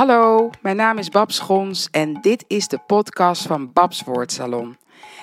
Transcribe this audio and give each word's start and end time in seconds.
Hallo, 0.00 0.50
mijn 0.62 0.76
naam 0.76 0.98
is 0.98 1.08
Babs 1.08 1.36
Schons 1.36 1.88
en 1.90 2.20
dit 2.20 2.44
is 2.46 2.68
de 2.68 2.78
podcast 2.86 3.46
van 3.46 3.72
Babs 3.72 4.02
Woordsalon. 4.02 4.76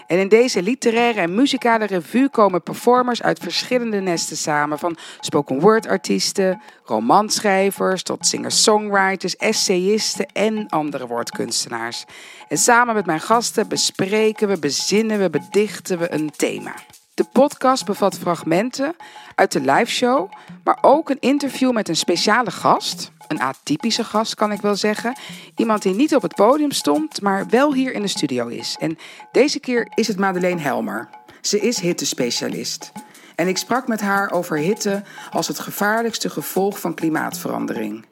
En 0.07 0.19
in 0.19 0.27
deze 0.27 0.61
literaire 0.61 1.19
en 1.21 1.35
muzikale 1.35 1.85
revue 1.85 2.29
komen 2.29 2.63
performers 2.63 3.21
uit 3.21 3.39
verschillende 3.39 3.99
nesten 3.99 4.37
samen. 4.37 4.79
Van 4.79 4.97
spoken 5.19 5.59
word 5.59 5.87
artiesten, 5.87 6.61
romanschrijvers 6.83 8.03
tot 8.03 8.25
singer-songwriters, 8.25 9.35
essayisten 9.35 10.25
en 10.25 10.67
andere 10.69 11.07
woordkunstenaars. 11.07 12.05
En 12.47 12.57
samen 12.57 12.95
met 12.95 13.05
mijn 13.05 13.21
gasten 13.21 13.67
bespreken 13.67 14.47
we, 14.47 14.59
bezinnen 14.59 15.19
we, 15.19 15.29
bedichten 15.29 15.97
we 15.97 16.13
een 16.13 16.31
thema. 16.35 16.73
De 17.17 17.25
podcast 17.31 17.85
bevat 17.85 18.17
fragmenten 18.17 18.95
uit 19.35 19.51
de 19.51 19.59
liveshow, 19.59 20.31
maar 20.63 20.77
ook 20.81 21.09
een 21.09 21.19
interview 21.19 21.71
met 21.71 21.89
een 21.89 21.95
speciale 21.95 22.51
gast. 22.51 23.11
Een 23.27 23.41
atypische 23.41 24.03
gast 24.03 24.35
kan 24.35 24.51
ik 24.51 24.61
wel 24.61 24.75
zeggen. 24.75 25.17
Iemand 25.55 25.81
die 25.81 25.93
niet 25.93 26.15
op 26.15 26.21
het 26.21 26.35
podium 26.35 26.71
stond, 26.71 27.21
maar 27.21 27.47
wel 27.49 27.73
hier 27.73 27.93
in 27.93 28.01
de 28.01 28.07
studio 28.07 28.47
is. 28.47 28.75
En 28.79 28.97
deze 29.31 29.59
keer 29.59 29.91
is 29.95 30.07
het 30.07 30.17
Madeleine 30.17 30.61
Helmer. 30.61 31.09
Ze 31.41 31.59
is 31.59 31.79
hittespecialist. 31.79 32.91
En 33.35 33.47
ik 33.47 33.57
sprak 33.57 33.87
met 33.87 34.01
haar 34.01 34.31
over 34.31 34.57
hitte 34.57 35.03
als 35.31 35.47
het 35.47 35.59
gevaarlijkste 35.59 36.29
gevolg 36.29 36.79
van 36.79 36.93
klimaatverandering. 36.93 38.05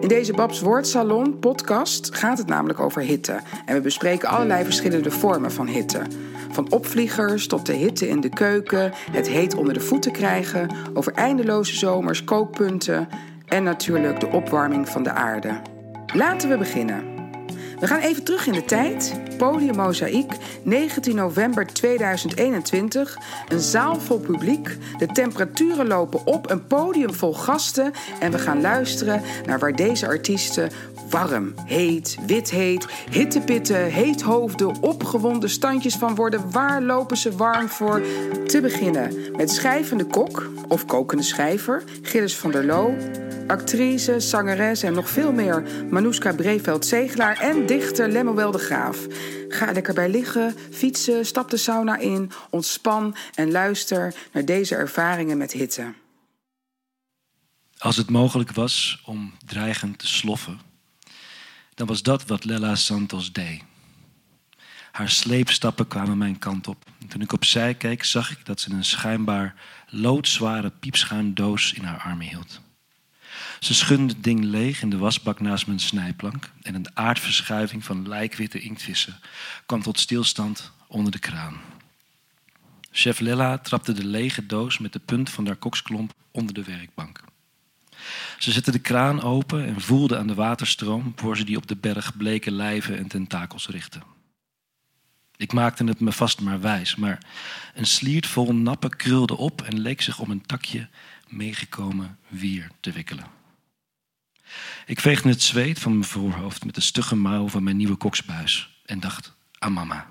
In 0.00 0.08
deze 0.08 0.32
Babs 0.32 0.60
Woordsalon 0.60 1.38
podcast 1.38 2.14
gaat 2.14 2.38
het 2.38 2.46
namelijk 2.46 2.80
over 2.80 3.02
hitte. 3.02 3.40
En 3.66 3.74
we 3.74 3.80
bespreken 3.80 4.28
allerlei 4.28 4.64
verschillende 4.64 5.10
vormen 5.10 5.52
van 5.52 5.66
hitte. 5.66 6.02
Van 6.50 6.72
opvliegers 6.72 7.46
tot 7.46 7.66
de 7.66 7.72
hitte 7.72 8.08
in 8.08 8.20
de 8.20 8.28
keuken, 8.28 8.92
het 9.10 9.28
heet 9.28 9.54
onder 9.54 9.74
de 9.74 9.80
voeten 9.80 10.12
krijgen, 10.12 10.70
over 10.94 11.12
eindeloze 11.12 11.76
zomers, 11.76 12.24
kookpunten 12.24 13.08
en 13.46 13.62
natuurlijk 13.62 14.20
de 14.20 14.28
opwarming 14.28 14.88
van 14.88 15.02
de 15.02 15.12
aarde. 15.12 15.60
Laten 16.14 16.48
we 16.48 16.58
beginnen. 16.58 17.13
We 17.84 17.90
gaan 17.90 18.00
even 18.00 18.24
terug 18.24 18.46
in 18.46 18.52
de 18.52 18.64
tijd. 18.64 19.14
Podium 19.38 19.76
Mozaïek, 19.76 20.32
19 20.62 21.14
november 21.14 21.66
2021. 21.66 23.18
Een 23.48 23.60
zaal 23.60 24.00
vol 24.00 24.18
publiek. 24.18 24.76
De 24.98 25.06
temperaturen 25.06 25.86
lopen 25.86 26.26
op. 26.26 26.50
Een 26.50 26.66
podium 26.66 27.14
vol 27.14 27.34
gasten. 27.34 27.92
En 28.20 28.30
we 28.30 28.38
gaan 28.38 28.60
luisteren 28.60 29.22
naar 29.46 29.58
waar 29.58 29.76
deze 29.76 30.06
artiesten 30.06 30.70
warm, 31.10 31.54
heet, 31.64 32.16
wit 32.26 32.50
heet, 32.50 32.86
hittepitten, 33.10 33.84
heethoofden, 33.84 34.82
opgewonden 34.82 35.50
standjes 35.50 35.94
van 35.94 36.14
worden. 36.14 36.50
Waar 36.50 36.82
lopen 36.82 37.16
ze 37.16 37.36
warm 37.36 37.68
voor? 37.68 38.02
Te 38.46 38.60
beginnen 38.60 39.12
met 39.36 39.50
schrijvende 39.50 40.04
kok 40.04 40.50
of 40.68 40.86
kokende 40.86 41.22
schrijver, 41.22 41.82
Gilles 42.02 42.36
van 42.36 42.50
der 42.50 42.64
Loo 42.64 42.94
actrice, 43.46 44.20
zangeres 44.20 44.82
en 44.82 44.92
nog 44.92 45.08
veel 45.08 45.32
meer 45.32 45.62
Manouska 45.90 46.32
Breveld-Zegelaar 46.32 47.40
en 47.40 47.66
dichter 47.66 48.08
Lemuel 48.08 48.50
de 48.50 48.58
Graaf. 48.58 49.06
Ga 49.48 49.72
lekker 49.72 49.94
bij 49.94 50.10
liggen, 50.10 50.54
fietsen, 50.70 51.26
stap 51.26 51.50
de 51.50 51.56
sauna 51.56 51.96
in, 51.96 52.30
ontspan 52.50 53.16
en 53.34 53.50
luister 53.50 54.14
naar 54.32 54.44
deze 54.44 54.74
ervaringen 54.74 55.38
met 55.38 55.52
hitte. 55.52 55.92
Als 57.78 57.96
het 57.96 58.10
mogelijk 58.10 58.52
was 58.52 59.02
om 59.04 59.32
dreigend 59.46 59.98
te 59.98 60.06
sloffen, 60.06 60.60
dan 61.74 61.86
was 61.86 62.02
dat 62.02 62.26
wat 62.26 62.44
Lella 62.44 62.74
Santos 62.74 63.32
deed. 63.32 63.62
Haar 64.92 65.10
sleepstappen 65.10 65.88
kwamen 65.88 66.18
mijn 66.18 66.38
kant 66.38 66.68
op. 66.68 66.84
En 67.00 67.06
toen 67.06 67.20
ik 67.20 67.32
opzij 67.32 67.74
keek, 67.74 68.04
zag 68.04 68.30
ik 68.30 68.46
dat 68.46 68.60
ze 68.60 68.72
een 68.72 68.84
schijnbaar 68.84 69.54
loodzware 69.88 70.70
piepschuimdoos 70.70 71.72
in 71.72 71.84
haar 71.84 72.00
armen 72.00 72.26
hield. 72.26 72.62
Ze 73.64 73.74
schudde 73.74 74.06
het 74.06 74.24
ding 74.24 74.44
leeg 74.44 74.82
in 74.82 74.90
de 74.90 74.98
wasbak 74.98 75.40
naast 75.40 75.66
mijn 75.66 75.78
snijplank 75.78 76.50
en 76.62 76.74
een 76.74 76.86
aardverschuiving 76.96 77.84
van 77.84 78.08
lijkwitte 78.08 78.60
inktvissen 78.60 79.20
kwam 79.66 79.82
tot 79.82 80.00
stilstand 80.00 80.72
onder 80.86 81.12
de 81.12 81.18
kraan. 81.18 81.60
Chef 82.90 83.20
Lella 83.20 83.58
trapte 83.58 83.92
de 83.92 84.04
lege 84.04 84.46
doos 84.46 84.78
met 84.78 84.92
de 84.92 84.98
punt 84.98 85.30
van 85.30 85.46
haar 85.46 85.56
koksklomp 85.56 86.14
onder 86.30 86.54
de 86.54 86.64
werkbank. 86.64 87.20
Ze 88.38 88.52
zette 88.52 88.70
de 88.70 88.78
kraan 88.78 89.22
open 89.22 89.66
en 89.66 89.80
voelde 89.80 90.18
aan 90.18 90.26
de 90.26 90.34
waterstroom 90.34 91.12
voor 91.16 91.36
ze 91.36 91.44
die 91.44 91.56
op 91.56 91.66
de 91.66 91.76
berg 91.76 92.16
bleke 92.16 92.50
lijven 92.50 92.98
en 92.98 93.08
tentakels 93.08 93.68
richtte. 93.68 93.98
Ik 95.36 95.52
maakte 95.52 95.84
het 95.84 96.00
me 96.00 96.12
vast 96.12 96.40
maar 96.40 96.60
wijs, 96.60 96.96
maar 96.96 97.18
een 97.74 97.86
sliert 97.86 98.26
vol 98.26 98.54
nappen 98.54 98.96
krulde 98.96 99.36
op 99.36 99.62
en 99.62 99.80
leek 99.80 100.02
zich 100.02 100.18
om 100.18 100.30
een 100.30 100.46
takje 100.46 100.88
meegekomen 101.28 102.18
wier 102.28 102.70
te 102.80 102.92
wikkelen. 102.92 103.42
Ik 104.86 105.00
veegde 105.00 105.28
het 105.28 105.42
zweet 105.42 105.78
van 105.78 105.92
mijn 105.92 106.04
voorhoofd 106.04 106.64
met 106.64 106.74
de 106.74 106.80
stugge 106.80 107.16
mouw 107.16 107.48
van 107.48 107.62
mijn 107.62 107.76
nieuwe 107.76 107.96
koksbuis 107.96 108.80
en 108.86 109.00
dacht 109.00 109.36
aan 109.58 109.72
mama, 109.72 110.06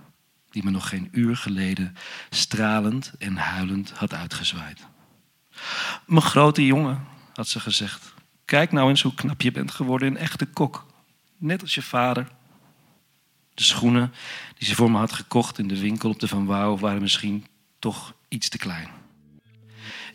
die 0.50 0.64
me 0.64 0.70
nog 0.70 0.90
geen 0.90 1.10
uur 1.12 1.38
geleden 1.38 1.96
stralend 2.30 3.14
en 3.18 3.36
huilend 3.36 3.92
had 3.92 4.14
uitgezwaaid. 4.14 4.88
Mijn 6.06 6.22
grote 6.22 6.66
jongen, 6.66 7.08
had 7.34 7.48
ze 7.48 7.60
gezegd, 7.60 8.14
kijk 8.46 8.72
nou 8.72 8.90
eens 8.90 9.02
hoe 9.02 9.14
knap 9.14 9.42
je 9.42 9.52
bent 9.52 9.72
geworden 9.72 10.08
in 10.08 10.18
echte 10.18 10.46
kok, 10.46 10.86
net 11.38 11.62
als 11.62 11.76
je 11.76 11.82
vader. 11.82 12.28
De 13.54 13.64
schoenen 13.64 14.14
die 14.58 14.68
ze 14.68 14.76
voor 14.76 14.92
me 14.92 14.98
had 14.98 15.12
gekocht 15.12 15.60
in 15.60 15.68
de 15.68 15.80
winkel 15.80 16.10
op 16.10 16.20
de 16.20 16.28
Van 16.28 16.46
Wouw 16.46 16.78
waren 16.78 17.02
misschien 17.02 17.46
toch 17.80 18.14
iets 18.28 18.50
te 18.50 18.58
klein. 18.58 18.88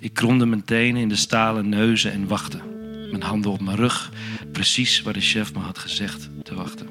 Ik 0.01 0.15
kromde 0.15 0.47
mijn 0.47 0.65
tenen 0.65 1.03
in 1.03 1.09
de 1.09 1.17
stalen 1.17 1.69
neuzen 1.69 2.13
en 2.13 2.27
wachtte. 2.27 2.78
Mijn 3.11 3.23
handen 3.23 3.51
op 3.51 3.61
mijn 3.61 3.77
rug, 3.77 4.13
precies 4.53 5.03
waar 5.03 5.13
de 5.13 5.21
chef 5.21 5.55
me 5.55 5.59
had 5.59 5.79
gezegd 5.79 6.31
te 6.43 6.55
wachten. 6.55 6.89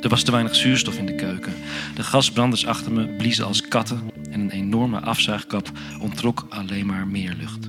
Er 0.00 0.08
was 0.08 0.22
te 0.22 0.30
weinig 0.30 0.54
zuurstof 0.54 0.98
in 0.98 1.06
de 1.06 1.14
keuken. 1.14 1.52
De 1.94 2.02
gasbranders 2.02 2.66
achter 2.66 2.92
me 2.92 3.06
bliezen 3.06 3.46
als 3.46 3.68
katten 3.68 4.10
en 4.30 4.40
een 4.40 4.50
enorme 4.50 5.00
afzuigkap 5.00 5.70
ontrok 6.00 6.46
alleen 6.48 6.86
maar 6.86 7.06
meer 7.06 7.34
lucht. 7.38 7.68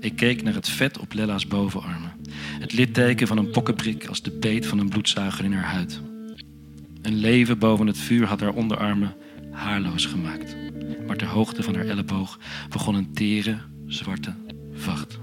Ik 0.00 0.16
keek 0.16 0.42
naar 0.42 0.54
het 0.54 0.68
vet 0.68 0.98
op 0.98 1.12
Lella's 1.12 1.46
bovenarmen. 1.46 2.12
Het 2.60 2.72
litteken 2.72 3.26
van 3.26 3.38
een 3.38 3.50
pokkenprik 3.50 4.06
als 4.06 4.22
de 4.22 4.30
beet 4.30 4.66
van 4.66 4.78
een 4.78 4.88
bloedzuiger 4.88 5.44
in 5.44 5.52
haar 5.52 5.72
huid. 5.72 6.00
Een 7.02 7.16
leven 7.16 7.58
boven 7.58 7.86
het 7.86 7.98
vuur 7.98 8.26
had 8.26 8.40
haar 8.40 8.54
onderarmen 8.54 9.14
haarloos 9.50 10.06
gemaakt 10.06 10.56
maar 11.06 11.16
ter 11.16 11.26
hoogte 11.28 11.62
van 11.62 11.74
haar 11.74 11.86
elleboog 11.86 12.38
begon 12.68 12.94
een 12.94 13.12
tere, 13.12 13.58
zwarte 13.86 14.34
vacht. 14.72 15.15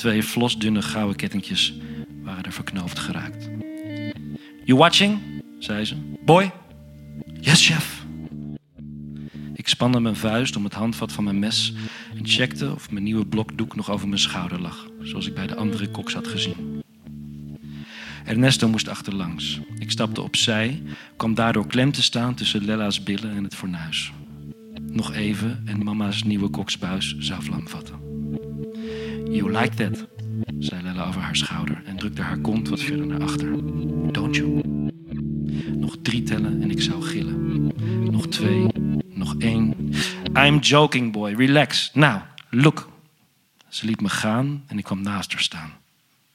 Twee 0.00 0.22
flosdunne 0.22 0.82
gouden 0.82 1.16
kettingjes 1.16 1.74
waren 2.22 2.44
er 2.44 2.52
verknoofd 2.52 2.98
geraakt. 2.98 3.48
You 4.64 4.78
watching? 4.78 5.18
zei 5.58 5.84
ze. 5.84 5.94
Boy? 6.24 6.52
Yes, 7.40 7.66
chef. 7.66 8.04
Ik 9.54 9.68
spande 9.68 10.00
mijn 10.00 10.16
vuist 10.16 10.56
om 10.56 10.64
het 10.64 10.74
handvat 10.74 11.12
van 11.12 11.24
mijn 11.24 11.38
mes 11.38 11.74
en 12.16 12.26
checkte 12.26 12.72
of 12.72 12.90
mijn 12.90 13.04
nieuwe 13.04 13.26
blokdoek 13.26 13.76
nog 13.76 13.90
over 13.90 14.08
mijn 14.08 14.20
schouder 14.20 14.60
lag, 14.60 14.86
zoals 15.02 15.26
ik 15.26 15.34
bij 15.34 15.46
de 15.46 15.56
andere 15.56 15.90
koks 15.90 16.14
had 16.14 16.26
gezien. 16.26 16.82
Ernesto 18.24 18.68
moest 18.68 18.88
achterlangs. 18.88 19.60
Ik 19.78 19.90
stapte 19.90 20.22
opzij, 20.22 20.82
kwam 21.16 21.34
daardoor 21.34 21.66
klem 21.66 21.92
te 21.92 22.02
staan 22.02 22.34
tussen 22.34 22.64
Lella's 22.64 23.02
billen 23.02 23.30
en 23.30 23.44
het 23.44 23.54
fornuis. 23.54 24.12
Nog 24.82 25.12
even 25.12 25.62
en 25.64 25.84
mama's 25.84 26.22
nieuwe 26.22 26.48
koksbuis 26.48 27.16
zou 27.18 27.42
vlam 27.42 27.68
vatten. 27.68 28.09
You 29.30 29.50
like 29.50 29.74
that, 29.76 30.06
zei 30.58 30.82
Lella 30.82 31.06
over 31.06 31.20
haar 31.20 31.36
schouder 31.36 31.82
en 31.84 31.96
drukte 31.96 32.22
haar 32.22 32.38
kont 32.38 32.68
wat 32.68 32.80
verder 32.80 33.06
naar 33.06 33.22
achter. 33.22 33.52
Don't 34.12 34.36
you? 34.36 34.62
Nog 35.76 35.96
drie 36.02 36.22
tellen 36.22 36.62
en 36.62 36.70
ik 36.70 36.82
zou 36.82 37.02
gillen. 37.02 37.66
Nog 38.10 38.26
twee, 38.26 38.66
nog 39.08 39.34
één. 39.38 39.92
I'm 40.32 40.58
joking, 40.58 41.12
boy. 41.12 41.34
Relax. 41.34 41.90
Now, 41.94 42.20
look. 42.50 42.88
Ze 43.68 43.86
liet 43.86 44.00
me 44.00 44.08
gaan 44.08 44.64
en 44.66 44.78
ik 44.78 44.84
kwam 44.84 45.02
naast 45.02 45.32
haar 45.32 45.42
staan. 45.42 45.72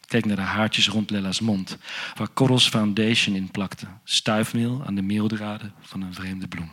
Keek 0.05 0.25
naar 0.25 0.35
de 0.35 0.41
haartjes 0.41 0.87
rond 0.87 1.09
Lella's 1.09 1.39
mond, 1.39 1.77
waar 2.15 2.29
korrels 2.29 2.69
foundation 2.69 3.35
in 3.35 3.51
plakte. 3.51 3.87
Stuifmeel 4.03 4.83
aan 4.85 4.95
de 4.95 5.01
meeldraden 5.01 5.73
van 5.81 6.01
een 6.01 6.13
vreemde 6.13 6.47
bloem. 6.47 6.69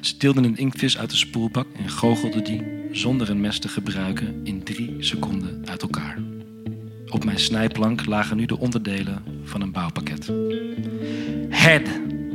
Ze 0.00 0.16
tilde 0.16 0.42
een 0.42 0.56
inktvis 0.56 0.98
uit 0.98 1.10
de 1.10 1.16
spoelbak 1.16 1.66
en 1.76 1.90
goochelde 1.90 2.42
die, 2.42 2.62
zonder 2.92 3.30
een 3.30 3.40
mes 3.40 3.58
te 3.58 3.68
gebruiken, 3.68 4.40
in 4.44 4.62
drie 4.62 4.96
seconden 4.98 5.62
uit 5.64 5.82
elkaar. 5.82 6.18
Op 7.08 7.24
mijn 7.24 7.38
snijplank 7.38 8.06
lagen 8.06 8.36
nu 8.36 8.46
de 8.46 8.58
onderdelen 8.58 9.22
van 9.44 9.60
een 9.60 9.72
bouwpakket. 9.72 10.32
Head, 11.48 11.88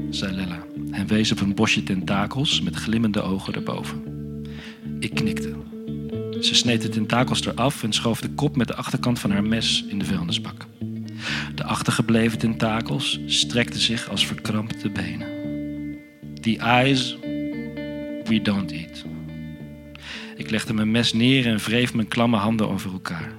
zei 0.10 0.36
Lella 0.36 0.66
en 0.92 1.08
wees 1.08 1.32
op 1.32 1.42
een 1.42 1.56
bosje 1.56 1.84
tentakels 1.84 2.62
met 2.62 2.76
glimmende 2.76 3.22
ogen 3.22 3.54
erboven. 3.54 4.04
Ik 5.00 5.16
knikte. 5.16 5.54
Ze 6.42 6.56
sneed 6.56 6.82
de 6.82 6.90
tentakels 6.90 7.46
eraf 7.46 7.84
en 7.84 7.94
schoof 7.94 8.22
de 8.22 8.30
kop 8.30 8.56
met 8.56 8.68
de 8.68 8.76
achterkant 8.76 9.20
van 9.20 9.32
haar 9.32 9.44
mes 9.44 9.86
in 9.88 10.00
de 10.00 10.06
vuilnisbak. 10.06 10.66
De 11.56 11.64
achtergebleven 11.64 12.38
tentakels 12.38 13.20
strekten 13.26 13.80
zich 13.80 14.10
als 14.10 14.28
verkrampte 14.28 14.90
benen. 14.90 15.33
The 16.44 16.58
eyes 16.60 17.18
we 18.24 18.40
don't 18.42 18.72
eat. 18.72 19.06
Ik 20.36 20.50
legde 20.50 20.74
mijn 20.74 20.92
mes 20.92 21.14
neer 21.14 21.48
en 21.48 21.58
wreef 21.58 21.94
mijn 21.94 22.08
klamme 22.08 22.38
handen 22.38 22.70
over 22.70 22.92
elkaar. 22.92 23.32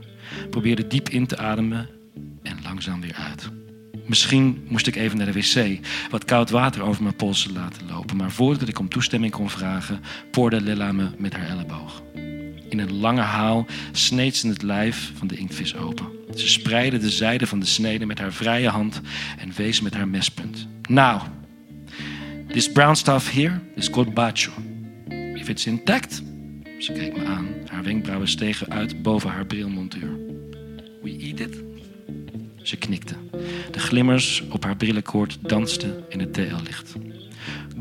probeerde 0.50 0.86
diep 0.86 1.08
in 1.08 1.26
te 1.26 1.36
ademen 1.36 1.88
en 2.42 2.58
langzaam 2.62 3.00
weer 3.00 3.14
uit. 3.14 3.48
Misschien 4.06 4.64
moest 4.68 4.86
ik 4.86 4.96
even 4.96 5.16
naar 5.16 5.32
de 5.32 5.32
wc, 5.32 5.86
wat 6.10 6.24
koud 6.24 6.50
water 6.50 6.82
over 6.82 7.02
mijn 7.02 7.16
polsen 7.16 7.52
laten 7.52 7.86
lopen. 7.86 8.16
Maar 8.16 8.30
voordat 8.30 8.68
ik 8.68 8.78
om 8.78 8.88
toestemming 8.88 9.32
kon 9.32 9.50
vragen, 9.50 10.00
poorde 10.30 10.60
Lilla 10.60 10.92
me 10.92 11.08
met 11.18 11.34
haar 11.34 11.48
elleboog. 11.48 12.02
In 12.68 12.78
een 12.78 12.92
lange 12.92 13.20
haal 13.20 13.66
sneed 13.92 14.36
ze 14.36 14.48
het 14.48 14.62
lijf 14.62 15.12
van 15.14 15.26
de 15.26 15.36
inktvis 15.36 15.76
open. 15.76 16.06
Ze 16.34 16.48
spreidde 16.48 16.98
de 16.98 17.10
zijde 17.10 17.46
van 17.46 17.60
de 17.60 17.66
snede 17.66 18.06
met 18.06 18.18
haar 18.18 18.32
vrije 18.32 18.68
hand 18.68 19.00
en 19.38 19.52
wees 19.56 19.80
met 19.80 19.94
haar 19.94 20.08
mespunt. 20.08 20.66
Now, 20.88 21.22
this 22.54 22.72
brown 22.72 22.94
stuff 22.94 23.28
here 23.30 23.60
is 23.74 23.90
called 23.90 24.14
bacho. 24.14 24.52
If 25.36 25.48
it's 25.48 25.66
intact, 25.66 26.22
ze 26.78 26.92
keek 26.92 27.16
me 27.16 27.24
aan. 27.24 27.48
Haar 27.66 27.82
wenkbrauwen 27.82 28.28
stegen 28.28 28.70
uit 28.70 29.02
boven 29.02 29.30
haar 29.30 29.46
brilmontuur. 29.46 30.18
We 31.02 31.16
eat 31.18 31.40
it? 31.40 31.62
Ze 32.62 32.76
knikte. 32.76 33.14
De 33.70 33.78
glimmers 33.78 34.42
op 34.50 34.64
haar 34.64 34.76
brillenkoord 34.76 35.38
dansten 35.42 36.04
in 36.08 36.20
het 36.20 36.32
TL-licht. 36.32 36.92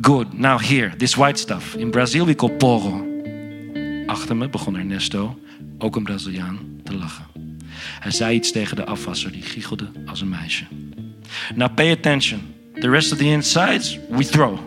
Good, 0.02 0.38
now 0.38 0.62
here, 0.62 0.96
this 0.96 1.16
white 1.16 1.40
stuff. 1.40 1.76
In 1.76 1.92
Brazil 1.92 2.26
we 2.26 2.36
call 2.36 2.52
poro. 2.52 3.08
Achter 4.06 4.36
me 4.36 4.50
begon 4.50 4.78
Ernesto, 4.78 5.40
ook 5.78 5.96
een 5.96 6.04
Braziliaan, 6.04 6.60
te 6.84 6.96
lachen. 6.96 7.26
Hij 8.00 8.12
zei 8.12 8.36
iets 8.36 8.52
tegen 8.52 8.76
de 8.76 8.86
afwasser, 8.86 9.32
die 9.32 9.42
giechelde 9.42 9.92
als 10.06 10.22
een 10.22 10.30
meisje. 10.30 10.66
Now 11.56 11.74
pay 11.74 11.92
attention. 11.92 12.53
The 12.84 12.90
rest 12.90 13.12
of 13.12 13.18
the 13.18 13.30
insides 13.30 14.00
we 14.10 14.26
throw. 14.26 14.60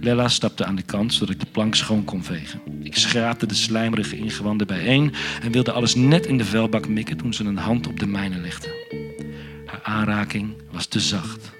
Lella 0.00 0.28
stapte 0.28 0.64
aan 0.64 0.76
de 0.76 0.82
kant 0.82 1.14
zodat 1.14 1.34
ik 1.34 1.40
de 1.40 1.46
plank 1.50 1.74
schoon 1.74 2.04
kon 2.04 2.24
vegen. 2.24 2.60
Ik 2.82 2.96
schraapte 2.96 3.46
de 3.46 3.54
slijmerige 3.54 4.16
ingewanden 4.16 4.66
bijeen 4.66 5.12
en 5.42 5.52
wilde 5.52 5.72
alles 5.72 5.94
net 5.94 6.26
in 6.26 6.38
de 6.38 6.44
vuilbak 6.44 6.88
mikken 6.88 7.16
toen 7.16 7.34
ze 7.34 7.44
een 7.44 7.56
hand 7.56 7.86
op 7.86 8.00
de 8.00 8.06
mijne 8.06 8.38
legde. 8.38 8.68
Haar 9.66 9.80
aanraking 9.82 10.54
was 10.70 10.86
te 10.86 11.00
zacht, 11.00 11.50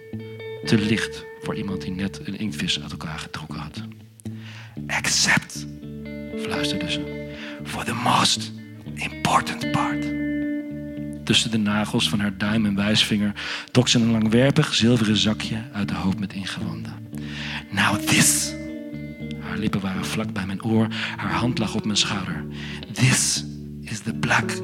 te 0.65 0.79
licht 0.79 1.25
voor 1.43 1.55
iemand 1.55 1.83
die 1.83 1.93
net 1.93 2.21
een 2.25 2.39
inktvis 2.39 2.81
uit 2.81 2.91
elkaar 2.91 3.19
getrokken 3.19 3.59
had. 3.59 3.83
Accept, 4.87 5.67
fluisterde 6.43 6.91
ze, 6.91 7.31
for 7.65 7.85
the 7.85 7.95
most 7.95 8.53
important 8.95 9.71
part. 9.71 10.22
Tussen 11.25 11.51
de 11.51 11.59
nagels 11.59 12.09
van 12.09 12.21
haar 12.21 12.39
duim 12.39 12.67
en 12.67 12.75
wijsvinger 12.75 13.33
trok 13.71 13.89
ze 13.89 13.99
een 13.99 14.11
langwerpig 14.11 14.75
zilveren 14.75 15.17
zakje 15.17 15.63
uit 15.73 15.89
de 15.89 15.95
hoop 15.95 16.19
met 16.19 16.33
ingewanden. 16.33 16.93
Now 17.71 17.97
this. 17.97 18.55
Haar 19.41 19.59
lippen 19.59 19.81
waren 19.81 20.05
vlak 20.05 20.33
bij 20.33 20.47
mijn 20.47 20.65
oor, 20.65 20.87
haar 21.17 21.33
hand 21.33 21.59
lag 21.59 21.75
op 21.75 21.85
mijn 21.85 21.97
schouder. 21.97 22.45
This 22.93 23.45
is 23.81 24.01
the 24.01 24.15
black 24.15 24.61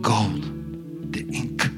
gold, 0.00 0.42
the 1.10 1.26
ink. 1.26 1.70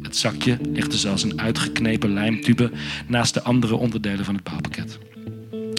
Het 0.00 0.16
zakje 0.16 0.58
legde 0.72 0.98
ze 0.98 1.08
als 1.08 1.22
een 1.22 1.40
uitgeknepen 1.40 2.12
lijmtube 2.12 2.70
naast 3.06 3.34
de 3.34 3.42
andere 3.42 3.74
onderdelen 3.74 4.24
van 4.24 4.34
het 4.34 4.44
bouwpakket. 4.44 4.98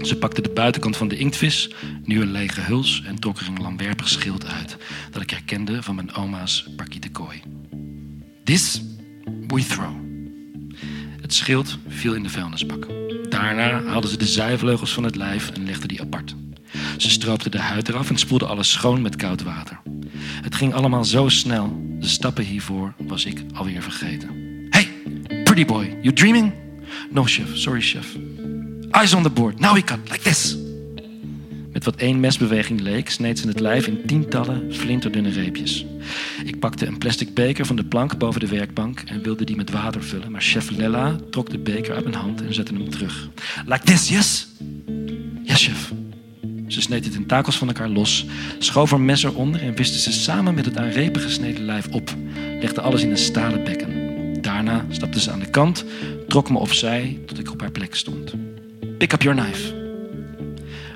Ze 0.05 0.15
pakte 0.15 0.41
de 0.41 0.49
buitenkant 0.49 0.97
van 0.97 1.07
de 1.07 1.17
inktvis, 1.17 1.69
nu 2.03 2.21
een 2.21 2.31
lege 2.31 2.61
huls, 2.61 3.01
en 3.05 3.19
trok 3.19 3.39
er 3.39 3.47
een 3.47 3.61
langwerpig 3.61 4.09
schild 4.09 4.45
uit 4.45 4.77
dat 5.11 5.21
ik 5.21 5.29
herkende 5.29 5.83
van 5.83 5.95
mijn 5.95 6.13
oma's 6.13 6.67
kooi. 7.11 7.41
This 8.43 8.81
we 9.47 9.65
throw. 9.65 9.95
Het 11.21 11.33
schild 11.33 11.77
viel 11.87 12.13
in 12.13 12.23
de 12.23 12.29
vuilnisbak. 12.29 12.87
Daarna 13.29 13.83
haalden 13.83 14.09
ze 14.09 14.17
de 14.17 14.27
zijvleugels 14.27 14.93
van 14.93 15.03
het 15.03 15.15
lijf 15.15 15.49
en 15.49 15.65
legden 15.65 15.87
die 15.87 16.01
apart. 16.01 16.35
Ze 16.97 17.09
stroopten 17.09 17.51
de 17.51 17.59
huid 17.59 17.89
eraf 17.89 18.09
en 18.09 18.17
spoelden 18.17 18.47
alles 18.47 18.71
schoon 18.71 19.01
met 19.01 19.15
koud 19.15 19.43
water. 19.43 19.81
Het 20.41 20.55
ging 20.55 20.73
allemaal 20.73 21.05
zo 21.05 21.29
snel. 21.29 21.83
De 21.99 22.07
stappen 22.07 22.43
hiervoor 22.43 22.93
was 22.97 23.25
ik 23.25 23.43
alweer 23.53 23.81
vergeten. 23.81 24.29
Hey, 24.69 24.87
pretty 25.43 25.65
boy, 25.65 25.97
you 26.01 26.13
dreaming? 26.13 26.53
No, 27.09 27.23
chef. 27.23 27.57
Sorry, 27.57 27.81
chef. 27.81 28.17
Eyes 28.95 29.13
on 29.13 29.23
the 29.23 29.29
board. 29.29 29.59
Now 29.59 29.73
we 29.73 29.83
cut. 29.83 29.99
Like 30.09 30.21
this. 30.21 30.57
Met 31.71 31.83
wat 31.85 31.95
één 31.95 32.19
mesbeweging 32.19 32.81
leek, 32.81 33.09
sneed 33.09 33.39
ze 33.39 33.47
het 33.47 33.59
lijf 33.59 33.87
in 33.87 34.05
tientallen 34.05 34.73
flinterdunne 34.73 35.29
reepjes. 35.29 35.85
Ik 36.45 36.59
pakte 36.59 36.85
een 36.85 36.97
plastic 36.97 37.33
beker 37.33 37.65
van 37.65 37.75
de 37.75 37.85
plank 37.85 38.17
boven 38.17 38.39
de 38.39 38.47
werkbank 38.47 38.99
en 38.99 39.21
wilde 39.21 39.43
die 39.43 39.55
met 39.55 39.71
water 39.71 40.03
vullen, 40.03 40.31
maar 40.31 40.41
chef 40.41 40.69
Lella 40.69 41.15
trok 41.29 41.49
de 41.49 41.57
beker 41.57 41.95
uit 41.95 42.03
mijn 42.03 42.15
hand 42.15 42.41
en 42.41 42.53
zette 42.53 42.73
hem 42.73 42.89
terug. 42.89 43.29
Like 43.65 43.85
this, 43.85 44.09
yes? 44.09 44.47
Yes, 45.43 45.63
chef. 45.63 45.93
Ze 46.67 46.81
sneed 46.81 47.03
de 47.03 47.09
tentakels 47.09 47.57
van 47.57 47.67
elkaar 47.67 47.89
los, 47.89 48.25
schoof 48.59 48.91
er 48.91 49.01
mes 49.01 49.23
eronder 49.23 49.61
en 49.61 49.75
wiste 49.75 49.99
ze 49.99 50.11
samen 50.11 50.53
met 50.53 50.65
het 50.65 50.77
aan 50.77 50.89
repen 50.89 51.21
gesneden 51.21 51.65
lijf 51.65 51.87
op. 51.87 52.15
Legde 52.59 52.81
alles 52.81 53.01
in 53.01 53.11
een 53.11 53.17
stalen 53.17 53.63
bekken. 53.63 54.41
Daarna 54.41 54.85
stapte 54.89 55.19
ze 55.19 55.31
aan 55.31 55.39
de 55.39 55.49
kant, 55.49 55.85
trok 56.27 56.49
me 56.49 56.57
opzij 56.57 57.19
tot 57.25 57.39
ik 57.39 57.51
op 57.51 57.61
haar 57.61 57.71
plek 57.71 57.95
stond. 57.95 58.33
Pick 58.97 59.13
up 59.13 59.21
your 59.21 59.41
knife. 59.41 59.73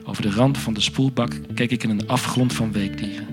Over 0.06 0.22
de 0.22 0.30
rand 0.30 0.57
van 0.57 0.74
de 0.74 0.81
spoelbak 0.81 1.31
keek 1.54 1.72
ik 1.72 1.84
in 1.84 1.90
een 1.90 2.07
afgrond 2.07 2.54
van 2.54 2.72
weekdieren. 2.72 3.28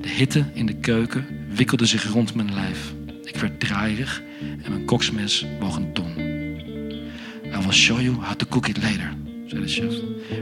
De 0.00 0.08
hitte 0.08 0.44
in 0.52 0.66
de 0.66 0.74
keuken 0.74 1.26
wikkelde 1.48 1.86
zich 1.86 2.12
rond 2.12 2.34
mijn 2.34 2.54
lijf. 2.54 2.92
Ik 3.24 3.36
werd 3.36 3.60
draaierig 3.60 4.22
en 4.62 4.70
mijn 4.70 4.84
koksmes 4.84 5.46
woog 5.60 5.76
een 5.76 5.92
ton. 5.92 6.18
I 7.44 7.58
will 7.60 7.72
show 7.72 8.00
you 8.00 8.14
how 8.14 8.34
to 8.34 8.46
cook 8.46 8.68
it 8.68 8.82
later, 8.82 9.12
zei 9.46 9.60
de 9.60 9.68
chef. 9.68 9.94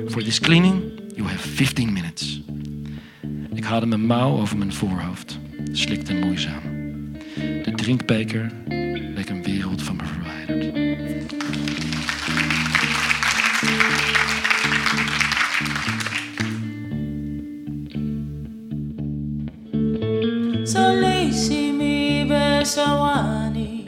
For 0.08 0.22
this 0.22 0.40
cleaning, 0.40 0.82
you 1.16 1.28
have 1.28 1.48
15 1.48 1.92
minutes. 1.92 2.40
Ik 3.54 3.64
haalde 3.64 3.86
mijn 3.86 4.06
mouw 4.06 4.38
over 4.38 4.56
mijn 4.56 4.72
voorhoofd, 4.72 5.38
slikte 5.72 6.14
moeizaam. 6.14 6.62
De 7.34 7.72
drinkbeker 7.76 8.52
leek 9.14 9.28
een 9.28 9.42
wereld 9.42 9.82
van 9.82 9.96
me 9.96 10.02
verwijderd. 10.04 11.93
Solissimi 20.74 22.26
Besawani? 22.26 23.86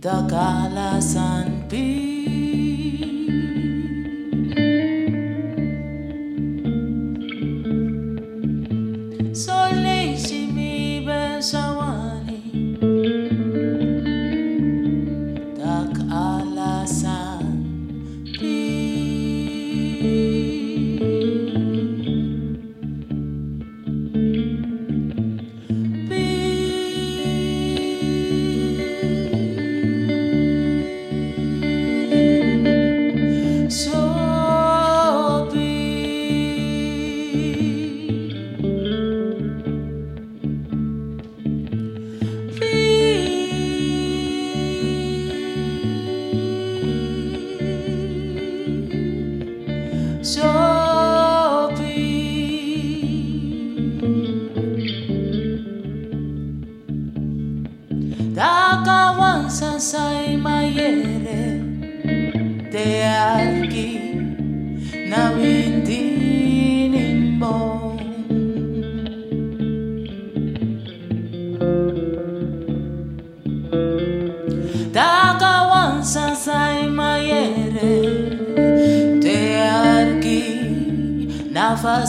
Takala 0.00 0.96
Sanpi 0.96 2.07
Solissimi 2.07 2.07
na 81.82 82.06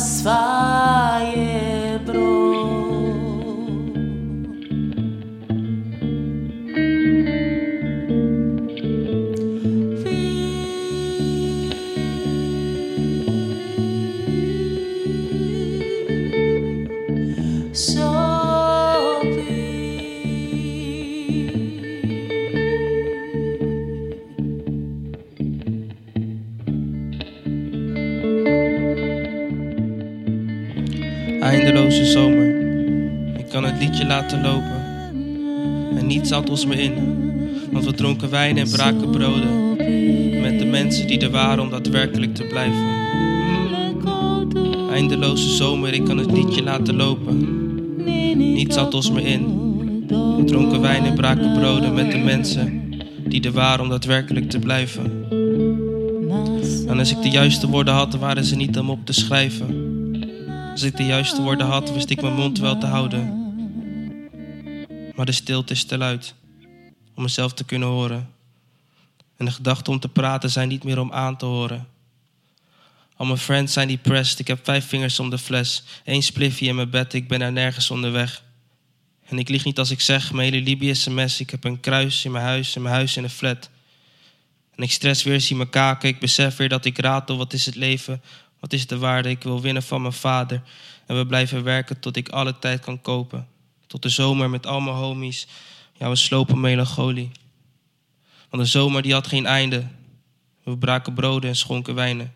lopen. 34.38 34.84
En 35.98 36.08
niets 36.08 36.30
had 36.30 36.50
ons 36.50 36.66
me 36.66 36.82
in. 36.82 36.94
Want 37.72 37.86
we 37.86 37.94
dronken 37.94 38.30
wijn 38.30 38.58
en 38.58 38.70
braken 38.70 39.10
broden. 39.10 39.76
Met 40.42 40.60
de 40.60 40.66
mensen 40.66 41.08
die 41.08 41.20
er 41.20 41.30
waren 41.30 41.64
om 41.64 41.70
daadwerkelijk 41.70 42.36
te 42.36 42.44
blijven. 42.44 42.98
Eindeloze 44.92 45.50
zomer, 45.50 45.94
ik 45.94 46.06
kan 46.06 46.18
het 46.18 46.32
liedje 46.32 46.64
laten 46.64 46.96
lopen. 46.96 47.58
Niets 48.38 48.76
had 48.76 48.94
ons 48.94 49.12
me 49.12 49.22
in. 49.22 49.68
We 50.08 50.44
dronken 50.46 50.82
wijn 50.82 51.06
en 51.06 51.16
braken 51.16 51.54
broden 51.54 51.94
met 51.94 52.12
de 52.12 52.18
mensen 52.18 52.94
die 53.28 53.44
er 53.44 53.52
waren 53.52 53.84
om 53.84 53.90
daadwerkelijk 53.90 54.50
te 54.50 54.60
blijven. 54.60 55.26
En 56.88 57.00
als 57.00 57.12
ik 57.12 57.22
de 57.22 57.30
juiste 57.30 57.68
woorden 57.68 57.94
had, 57.94 58.16
waren 58.16 58.46
ze 58.46 58.56
niet 58.56 58.80
om 58.80 58.90
op 58.90 59.06
te 59.06 59.14
schrijven. 59.14 59.88
Als 60.72 60.84
ik 60.84 60.98
de 60.98 61.06
juiste 61.06 61.42
woorden 61.42 61.68
had, 61.68 61.94
wist 61.94 62.10
ik 62.10 62.22
mijn 62.22 62.34
mond 62.34 62.60
wel 62.60 62.78
te 62.78 62.86
houden. 62.86 63.39
Maar 65.20 65.28
de 65.28 65.34
stilte 65.34 65.74
is 65.74 65.84
te 65.84 65.98
luid 65.98 66.34
om 67.16 67.24
mezelf 67.24 67.54
te 67.54 67.64
kunnen 67.64 67.88
horen. 67.88 68.30
En 69.38 69.46
de 69.46 69.52
gedachten 69.52 69.94
om 69.94 70.00
te 70.00 70.10
praten 70.10 70.50
zijn 70.50 70.68
niet 70.68 70.84
meer 70.84 71.00
om 71.00 71.12
aan 71.12 71.38
te 71.38 71.46
horen. 71.46 71.88
Al 73.16 73.26
mijn 73.26 73.38
friends 73.38 73.74
zijn 73.74 73.88
depressed, 73.88 74.40
ik 74.40 74.48
heb 74.48 74.60
vijf 74.64 74.88
vingers 74.88 75.20
om 75.20 75.30
de 75.30 75.38
fles. 75.38 75.84
Eén 76.04 76.24
spliffie 76.24 76.68
in 76.68 76.76
mijn 76.76 76.90
bed, 76.90 77.14
ik 77.14 77.28
ben 77.28 77.42
er 77.42 77.52
nergens 77.52 77.92
onderweg. 77.92 78.44
En 79.26 79.40
ik 79.40 79.50
lieg 79.50 79.64
niet 79.64 79.80
als 79.80 79.92
ik 79.92 80.02
zeg, 80.02 80.32
mijn 80.32 80.54
hele 80.54 80.66
Libië 80.66 80.90
is 80.90 81.06
een 81.06 81.14
mes. 81.14 81.40
Ik 81.40 81.50
heb 81.50 81.64
een 81.64 81.80
kruis 81.80 82.26
in 82.26 82.32
mijn 82.32 82.46
huis 82.46 82.76
en 82.76 82.82
mijn 82.82 82.96
huis 82.96 83.18
in 83.18 83.24
een 83.24 83.30
flat. 83.30 83.70
En 84.76 84.84
ik 84.84 84.92
stress 84.92 85.24
weer, 85.24 85.42
zie 85.42 85.56
mijn 85.56 85.70
kaken. 85.70 86.10
Ik 86.10 86.20
besef 86.20 86.56
weer 86.56 86.70
dat 86.70 86.86
ik 86.86 86.98
ratel. 86.98 87.38
Wat 87.38 87.54
is 87.54 87.66
het 87.66 87.76
leven? 87.76 88.22
Wat 88.60 88.74
is 88.74 88.88
de 88.88 88.98
waarde? 88.98 89.30
Ik 89.30 89.44
wil 89.44 89.62
winnen 89.62 89.84
van 89.84 90.02
mijn 90.02 90.14
vader. 90.14 90.62
En 91.06 91.18
we 91.18 91.26
blijven 91.26 91.64
werken 91.64 92.00
tot 92.00 92.16
ik 92.16 92.30
alle 92.30 92.60
tijd 92.60 92.80
kan 92.80 93.02
kopen. 93.02 93.48
Tot 93.90 94.02
de 94.02 94.10
zomer 94.10 94.50
met 94.50 94.66
al 94.66 94.80
mijn 94.80 94.96
homies. 94.96 95.48
Ja, 95.94 96.10
we 96.10 96.16
slopen 96.16 96.60
melancholie. 96.60 97.32
Want 98.50 98.64
de 98.64 98.70
zomer 98.70 99.02
die 99.02 99.14
had 99.14 99.28
geen 99.28 99.46
einde. 99.46 99.88
We 100.64 100.78
braken 100.78 101.14
broden 101.14 101.50
en 101.50 101.56
schonken 101.56 101.96
wijnen. 101.96 102.36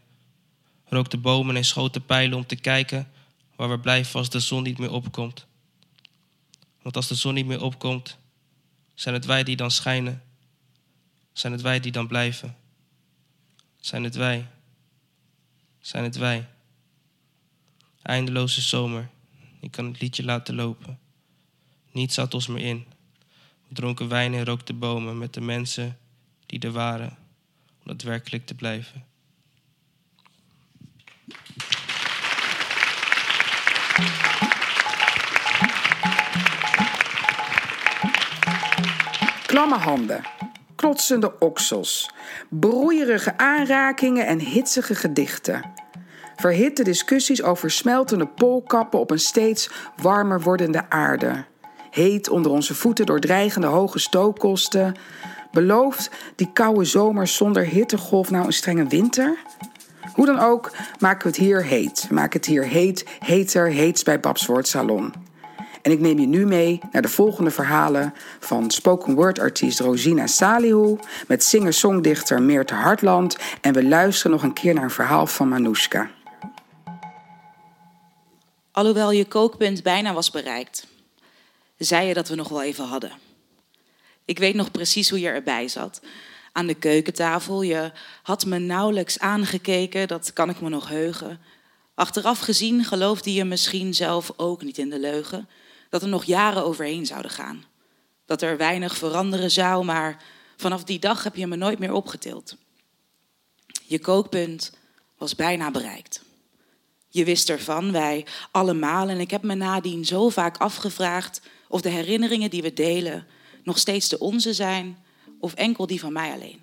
Rookten 0.86 1.22
bomen 1.22 1.56
en 1.56 1.66
schoten 1.66 2.06
pijlen 2.06 2.38
om 2.38 2.46
te 2.46 2.56
kijken 2.56 3.12
waar 3.56 3.70
we 3.70 3.80
blijven 3.80 4.20
als 4.20 4.30
de 4.30 4.40
zon 4.40 4.64
niet 4.64 4.78
meer 4.78 4.92
opkomt. 4.92 5.46
Want 6.82 6.96
als 6.96 7.08
de 7.08 7.16
zon 7.16 7.34
niet 7.34 7.46
meer 7.46 7.62
opkomt, 7.62 8.18
zijn 8.94 9.14
het 9.14 9.26
wij 9.26 9.44
die 9.44 9.56
dan 9.56 9.72
schijnen. 9.72 10.24
Zijn 11.34 11.54
het 11.54 11.62
wij 11.62 11.80
die 11.80 11.92
dan 11.92 12.08
blijven? 12.08 12.56
Zijn 13.80 14.04
het 14.04 14.16
wij? 14.16 14.48
Zijn 15.80 16.04
het 16.04 16.16
wij? 16.16 16.48
Eindeloze 18.02 18.62
zomer, 18.62 19.10
ik 19.60 19.72
kan 19.72 19.86
het 19.86 20.02
liedje 20.02 20.24
laten 20.24 20.56
lopen. 20.56 21.02
Niets 21.94 22.16
zat 22.16 22.34
ons 22.34 22.48
meer 22.48 22.66
in. 22.66 22.86
We 23.68 23.76
dronken 23.76 24.10
wijn 24.10 24.34
en 24.34 24.46
rookten 24.46 24.80
bomen 24.80 25.18
met 25.18 25.34
de 25.34 25.42
mensen 25.42 25.98
die 26.46 26.60
er 26.60 26.72
waren 26.72 27.18
om 27.80 27.84
daadwerkelijk 27.84 28.46
te 28.46 28.56
blijven. 28.56 29.06
Klamme 39.46 39.78
handen, 39.78 40.22
klotsende 40.76 41.40
oksels, 41.40 42.10
broeierige 42.50 43.38
aanrakingen 43.38 44.28
en 44.28 44.40
hitsige 44.40 44.96
gedichten. 44.96 45.72
Verhitte 46.36 46.84
discussies 46.84 47.44
over 47.44 47.72
smeltende 47.72 48.28
poolkappen 48.28 49.00
op 49.00 49.12
een 49.12 49.20
steeds 49.20 49.70
warmer 49.96 50.42
wordende 50.42 50.90
aarde. 50.90 51.46
Heet 51.94 52.30
onder 52.30 52.52
onze 52.52 52.76
voeten 52.76 53.06
door 53.06 53.20
dreigende 53.20 53.68
hoge 53.68 54.00
stookkosten. 54.00 54.96
Belooft 55.52 56.10
die 56.36 56.50
koude 56.54 56.84
zomer 56.84 57.28
zonder 57.28 57.66
hittegolf 57.66 58.32
nou 58.32 58.46
een 58.46 58.54
strenge 58.54 58.88
winter? 58.88 59.38
Hoe 60.14 60.26
dan 60.26 60.40
ook, 60.40 60.72
maken 61.00 61.22
we 61.22 61.28
het 61.28 61.38
hier 61.38 61.64
heet. 61.64 62.08
Maken 62.12 62.40
het 62.40 62.46
hier 62.50 62.64
heet, 62.66 63.06
heter, 63.20 63.68
heets 63.68 64.04
bij 64.04 64.20
Babs 64.20 64.50
Salon. 64.60 65.14
En 65.82 65.92
ik 65.92 66.00
neem 66.00 66.20
je 66.20 66.28
nu 66.28 66.46
mee 66.46 66.80
naar 66.92 67.02
de 67.02 67.08
volgende 67.08 67.52
verhalen 67.52 68.14
van 68.40 68.72
spoken 68.72 69.16
word 69.16 69.40
artiest 69.40 69.80
Rosina 69.80 70.28
Salihu 70.28 70.98
met 71.28 71.44
singer-songdichter 71.44 72.42
Meerte 72.42 72.74
Hartland 72.74 73.38
en 73.62 73.74
we 73.74 73.84
luisteren 73.84 74.32
nog 74.32 74.44
een 74.44 74.54
keer 74.54 74.74
naar 74.74 74.84
een 74.84 74.90
verhaal 74.90 75.28
van 75.28 75.48
Manoushka. 75.48 76.10
Alhoewel 78.72 79.12
je 79.12 79.26
kookpunt 79.26 79.84
bijna 79.84 80.14
was 80.14 80.32
bereikt, 80.32 80.88
zei 81.78 82.08
je 82.08 82.14
dat 82.14 82.28
we 82.28 82.36
nog 82.36 82.50
wel 82.50 82.64
even 82.64 82.86
hadden. 82.86 83.12
Ik 84.26 84.40
weet 84.40 84.56
nog 84.56 84.72
precies 84.72 85.10
hoe 85.10 85.20
je 85.20 85.28
erbij 85.28 85.68
zat. 85.68 86.02
Aan 86.52 86.68
de 86.68 86.74
keukentafel. 86.74 87.62
Je 87.62 87.92
had 88.24 88.46
me 88.46 88.60
nauwelijks 88.60 89.20
aangekeken, 89.20 90.08
dat 90.08 90.34
kan 90.34 90.50
ik 90.50 90.62
me 90.62 90.70
nog 90.70 90.88
heugen. 90.88 91.40
Achteraf 91.96 92.40
gezien 92.40 92.84
geloofde 92.84 93.34
je 93.34 93.44
misschien 93.44 93.94
zelf 93.94 94.34
ook 94.38 94.64
niet 94.64 94.78
in 94.78 94.90
de 94.90 95.00
leugen 95.00 95.50
dat 95.90 96.02
er 96.02 96.08
nog 96.08 96.24
jaren 96.24 96.64
overheen 96.64 97.06
zouden 97.06 97.32
gaan. 97.32 97.64
Dat 98.26 98.42
er 98.42 98.58
weinig 98.58 98.98
veranderen 98.98 99.52
zou, 99.52 99.86
maar 99.86 100.24
vanaf 100.58 100.84
die 100.84 101.00
dag 101.00 101.24
heb 101.24 101.36
je 101.36 101.48
me 101.48 101.56
nooit 101.56 101.80
meer 101.80 101.94
opgetild. 101.94 102.56
Je 103.84 104.00
kookpunt 104.00 104.72
was 105.18 105.36
bijna 105.36 105.72
bereikt. 105.72 106.22
Je 107.10 107.26
wist 107.26 107.50
ervan, 107.50 107.92
wij 107.92 108.26
allemaal, 108.52 109.10
en 109.10 109.20
ik 109.20 109.32
heb 109.32 109.44
me 109.44 109.56
nadien 109.56 110.06
zo 110.06 110.30
vaak 110.30 110.58
afgevraagd 110.58 111.42
of 111.74 111.82
de 111.82 111.90
herinneringen 111.90 112.50
die 112.50 112.62
we 112.62 112.74
delen 112.74 113.26
nog 113.64 113.78
steeds 113.78 114.10
de 114.10 114.20
onze 114.20 114.54
zijn 114.54 114.98
of 115.40 115.54
enkel 115.54 115.88
die 115.88 116.00
van 116.00 116.14
mij 116.14 116.32
alleen. 116.32 116.60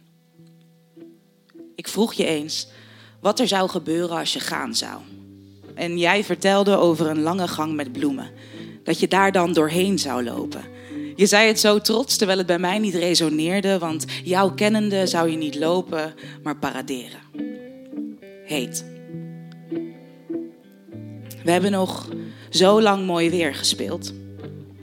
Ik 1.75 1.88
vroeg 1.88 2.12
je 2.12 2.25
eens 2.25 2.69
wat 3.21 3.40
er 3.40 3.49
zou 3.49 3.69
gebeuren 3.69 4.17
als 4.17 4.33
je 4.33 4.40
gaan 4.40 4.75
zou. 4.75 5.00
En 5.75 5.99
jij 5.99 6.25
vertelde 6.25 6.76
over 6.76 7.07
een 7.07 7.21
lange 7.21 7.49
gang 7.49 7.75
met 7.75 7.93
bloemen 7.93 8.31
dat 8.85 9.00
je 9.00 9.09
daar 9.09 9.33
dan 9.33 9.52
doorheen 9.52 9.99
zou 9.99 10.25
lopen. 10.25 10.64
Je 11.17 11.26
zei 11.26 11.47
het 11.47 11.61
zo 11.61 11.79
trots, 11.79 12.17
terwijl 12.17 12.38
het 12.38 12.47
bij 12.47 12.59
mij 12.59 12.79
niet 12.79 12.95
resoneerde, 12.95 13.79
want 13.79 14.05
jouw 14.25 14.55
kennende 14.55 15.07
zou 15.07 15.31
je 15.31 15.37
niet 15.37 15.55
lopen, 15.55 16.14
maar 16.43 16.57
paraderen. 16.57 17.21
Heet. 18.45 18.85
We 21.45 21.50
hebben 21.50 21.71
nog 21.71 22.09
zo 22.50 22.83
lang 22.83 23.07
mooi 23.07 23.31
weer 23.31 23.55
gespeeld. 23.55 24.12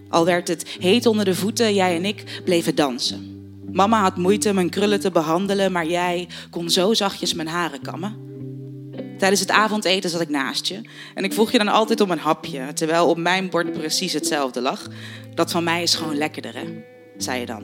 Al 0.09 0.25
werd 0.25 0.47
het 0.47 0.75
heet 0.79 1.05
onder 1.05 1.25
de 1.25 1.35
voeten, 1.35 1.73
jij 1.73 1.95
en 1.95 2.05
ik 2.05 2.41
bleven 2.45 2.75
dansen. 2.75 3.35
Mama 3.71 4.01
had 4.01 4.17
moeite 4.17 4.53
mijn 4.53 4.69
krullen 4.69 4.99
te 4.99 5.11
behandelen, 5.11 5.71
maar 5.71 5.87
jij 5.87 6.27
kon 6.49 6.69
zo 6.69 6.93
zachtjes 6.93 7.33
mijn 7.33 7.47
haren 7.47 7.81
kammen. 7.81 8.25
Tijdens 9.17 9.41
het 9.41 9.51
avondeten 9.51 10.09
zat 10.09 10.21
ik 10.21 10.29
naast 10.29 10.67
je 10.67 10.81
en 11.15 11.23
ik 11.23 11.33
vroeg 11.33 11.51
je 11.51 11.57
dan 11.57 11.67
altijd 11.67 12.01
om 12.01 12.11
een 12.11 12.19
hapje, 12.19 12.73
terwijl 12.73 13.07
op 13.07 13.17
mijn 13.17 13.49
bord 13.49 13.71
precies 13.71 14.13
hetzelfde 14.13 14.61
lag. 14.61 14.87
Dat 15.35 15.51
van 15.51 15.63
mij 15.63 15.83
is 15.83 15.95
gewoon 15.95 16.17
lekkerder, 16.17 16.55
hè? 16.55 16.65
zei 17.17 17.39
je 17.39 17.45
dan. 17.45 17.63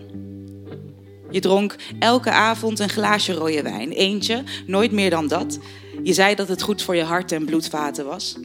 Je 1.29 1.39
dronk 1.39 1.75
elke 2.00 2.31
avond 2.31 2.79
een 2.79 2.89
glaasje 2.89 3.33
rode 3.33 3.62
wijn, 3.62 3.91
eentje, 3.91 4.43
nooit 4.65 4.91
meer 4.91 5.09
dan 5.09 5.27
dat. 5.27 5.59
Je 6.03 6.13
zei 6.13 6.35
dat 6.35 6.47
het 6.47 6.62
goed 6.62 6.81
voor 6.81 6.95
je 6.95 7.03
hart 7.03 7.31
en 7.31 7.45
bloedvaten 7.45 8.05
was. 8.05 8.35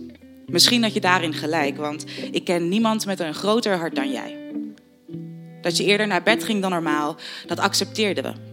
Misschien 0.51 0.83
had 0.83 0.95
je 0.95 1.01
daarin 1.01 1.35
gelijk, 1.35 1.77
want 1.77 2.05
ik 2.31 2.45
ken 2.45 2.69
niemand 2.69 3.07
met 3.07 3.21
een 3.21 3.35
groter 3.35 3.77
hart 3.77 3.95
dan 3.95 4.11
jij. 4.11 4.37
Dat 5.61 5.77
je 5.77 5.85
eerder 5.85 6.07
naar 6.07 6.23
bed 6.23 6.45
ging 6.45 6.63
dan 6.63 6.71
normaal, 6.71 7.17
dat 7.47 7.59
accepteerden 7.59 8.25
we 8.25 8.49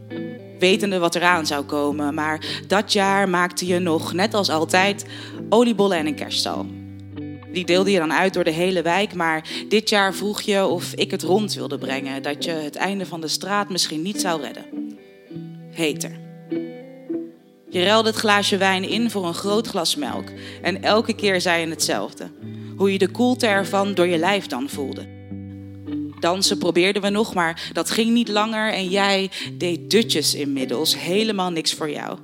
wetende 0.60 1.00
wat 1.00 1.16
eraan 1.16 1.46
zou 1.46 1.66
komen. 1.66 2.14
Maar 2.14 2.64
dat 2.68 2.94
jaar 2.94 3.30
maakte 3.30 3.66
je 3.66 3.80
nog, 3.80 4.14
net 4.14 4.34
als 4.34 4.50
altijd, 4.50 5.06
oliebollen 5.50 5.98
en 5.98 6.08
een 6.08 6.16
kerststal. 6.16 6.66
Die 7.52 7.66
deelde 7.66 7.92
je 7.92 8.00
dan 8.00 8.14
uit 8.14 8.34
door 8.34 8.44
de 8.44 8.52
hele 8.52 8.82
wijk, 8.82 9.14
maar 9.14 9.48
dit 9.70 9.90
jaar 9.90 10.14
vroeg 10.14 10.42
je 10.42 10.66
of 10.66 10.94
ik 10.94 11.12
het 11.12 11.24
rond 11.24 11.54
wilde 11.54 11.78
brengen. 11.78 12.24
Dat 12.24 12.44
je 12.44 12.52
het 12.52 12.76
einde 12.76 13.06
van 13.06 13.22
de 13.22 13.28
straat 13.28 13.70
misschien 13.70 14.02
niet 14.02 14.22
zou 14.22 14.42
redden. 14.42 14.66
Heter. 15.72 16.25
Je 17.76 17.84
ruilde 17.84 18.10
het 18.10 18.18
glaasje 18.18 18.58
wijn 18.58 18.90
in 18.90 19.12
voor 19.12 19.26
een 19.26 19.34
groot 19.34 19.68
glas 19.68 19.96
melk. 19.96 20.30
En 20.62 20.84
elke 20.84 21.14
keer 21.14 21.42
zei 21.42 21.62
je 21.62 21.68
hetzelfde. 21.68 22.32
Hoe 22.78 22.92
je 22.92 22.98
de 22.98 23.12
koelte 23.12 23.48
ervan 23.48 23.94
door 23.94 24.08
je 24.08 24.18
lijf 24.18 24.48
dan 24.48 24.70
voelde. 24.70 25.08
Dansen 26.20 26.58
probeerden 26.58 27.02
we 27.02 27.10
nog, 27.10 27.34
maar 27.34 27.70
dat 27.74 27.90
ging 27.90 28.12
niet 28.12 28.28
langer. 28.28 28.74
En 28.74 28.88
jij 28.88 29.32
deed 29.54 29.90
dutjes 29.90 30.36
inmiddels. 30.36 30.98
Helemaal 31.00 31.52
niks 31.52 31.74
voor 31.74 31.90
jou. 31.90 32.18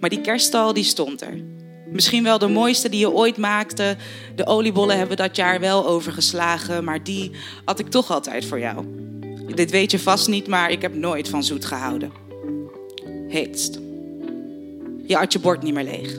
Maar 0.00 0.10
die 0.10 0.20
kerststal, 0.20 0.72
die 0.72 0.84
stond 0.84 1.22
er. 1.22 1.42
Misschien 1.92 2.22
wel 2.22 2.38
de 2.38 2.48
mooiste 2.48 2.88
die 2.88 3.00
je 3.00 3.12
ooit 3.12 3.36
maakte. 3.36 3.96
De 4.36 4.46
oliebollen 4.46 4.96
hebben 4.96 5.16
we 5.16 5.22
dat 5.22 5.36
jaar 5.36 5.60
wel 5.60 5.86
overgeslagen, 5.86 6.84
maar 6.84 7.04
die 7.04 7.30
had 7.64 7.78
ik 7.78 7.88
toch 7.88 8.10
altijd 8.10 8.44
voor 8.44 8.58
jou. 8.58 8.86
Dit 9.54 9.70
weet 9.70 9.90
je 9.90 9.98
vast 9.98 10.28
niet, 10.28 10.46
maar 10.46 10.70
ik 10.70 10.82
heb 10.82 10.94
nooit 10.94 11.28
van 11.28 11.44
zoet 11.44 11.64
gehouden. 11.64 12.12
Heetst. 13.28 13.86
Je 15.08 15.16
had 15.16 15.32
je 15.32 15.38
bord 15.38 15.62
niet 15.62 15.74
meer 15.74 15.84
leeg. 15.84 16.18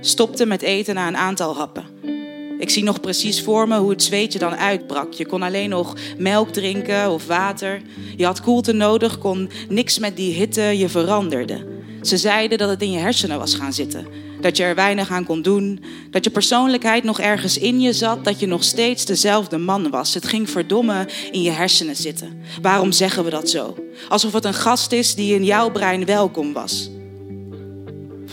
Stopte 0.00 0.46
met 0.46 0.62
eten 0.62 0.94
na 0.94 1.08
een 1.08 1.16
aantal 1.16 1.56
happen. 1.56 1.84
Ik 2.58 2.70
zie 2.70 2.82
nog 2.82 3.00
precies 3.00 3.42
voor 3.42 3.68
me 3.68 3.78
hoe 3.78 3.90
het 3.90 4.02
zweetje 4.02 4.38
dan 4.38 4.56
uitbrak. 4.56 5.12
Je 5.12 5.26
kon 5.26 5.42
alleen 5.42 5.68
nog 5.68 5.96
melk 6.18 6.48
drinken 6.48 7.10
of 7.10 7.26
water. 7.26 7.82
Je 8.16 8.24
had 8.24 8.40
koelte 8.40 8.72
nodig, 8.72 9.18
kon 9.18 9.50
niks 9.68 9.98
met 9.98 10.16
die 10.16 10.34
hitte, 10.34 10.62
je 10.62 10.88
veranderde. 10.88 11.66
Ze 12.02 12.16
zeiden 12.16 12.58
dat 12.58 12.68
het 12.68 12.82
in 12.82 12.90
je 12.90 12.98
hersenen 12.98 13.38
was 13.38 13.54
gaan 13.54 13.72
zitten. 13.72 14.06
Dat 14.40 14.56
je 14.56 14.62
er 14.62 14.74
weinig 14.74 15.10
aan 15.10 15.24
kon 15.24 15.42
doen. 15.42 15.84
Dat 16.10 16.24
je 16.24 16.30
persoonlijkheid 16.30 17.04
nog 17.04 17.20
ergens 17.20 17.58
in 17.58 17.80
je 17.80 17.92
zat. 17.92 18.24
Dat 18.24 18.40
je 18.40 18.46
nog 18.46 18.64
steeds 18.64 19.04
dezelfde 19.04 19.58
man 19.58 19.90
was. 19.90 20.14
Het 20.14 20.26
ging 20.26 20.50
verdomme 20.50 21.08
in 21.30 21.42
je 21.42 21.50
hersenen 21.50 21.96
zitten. 21.96 22.40
Waarom 22.62 22.92
zeggen 22.92 23.24
we 23.24 23.30
dat 23.30 23.50
zo? 23.50 23.74
Alsof 24.08 24.32
het 24.32 24.44
een 24.44 24.54
gast 24.54 24.92
is 24.92 25.14
die 25.14 25.34
in 25.34 25.44
jouw 25.44 25.70
brein 25.70 26.04
welkom 26.04 26.52
was. 26.52 26.90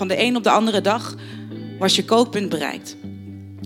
Van 0.02 0.10
de 0.10 0.22
een 0.22 0.36
op 0.36 0.44
de 0.44 0.50
andere 0.50 0.82
dag 0.82 1.16
was 1.80 1.96
je 1.96 2.06
kookpunt 2.06 2.50
bereikt. 2.50 2.96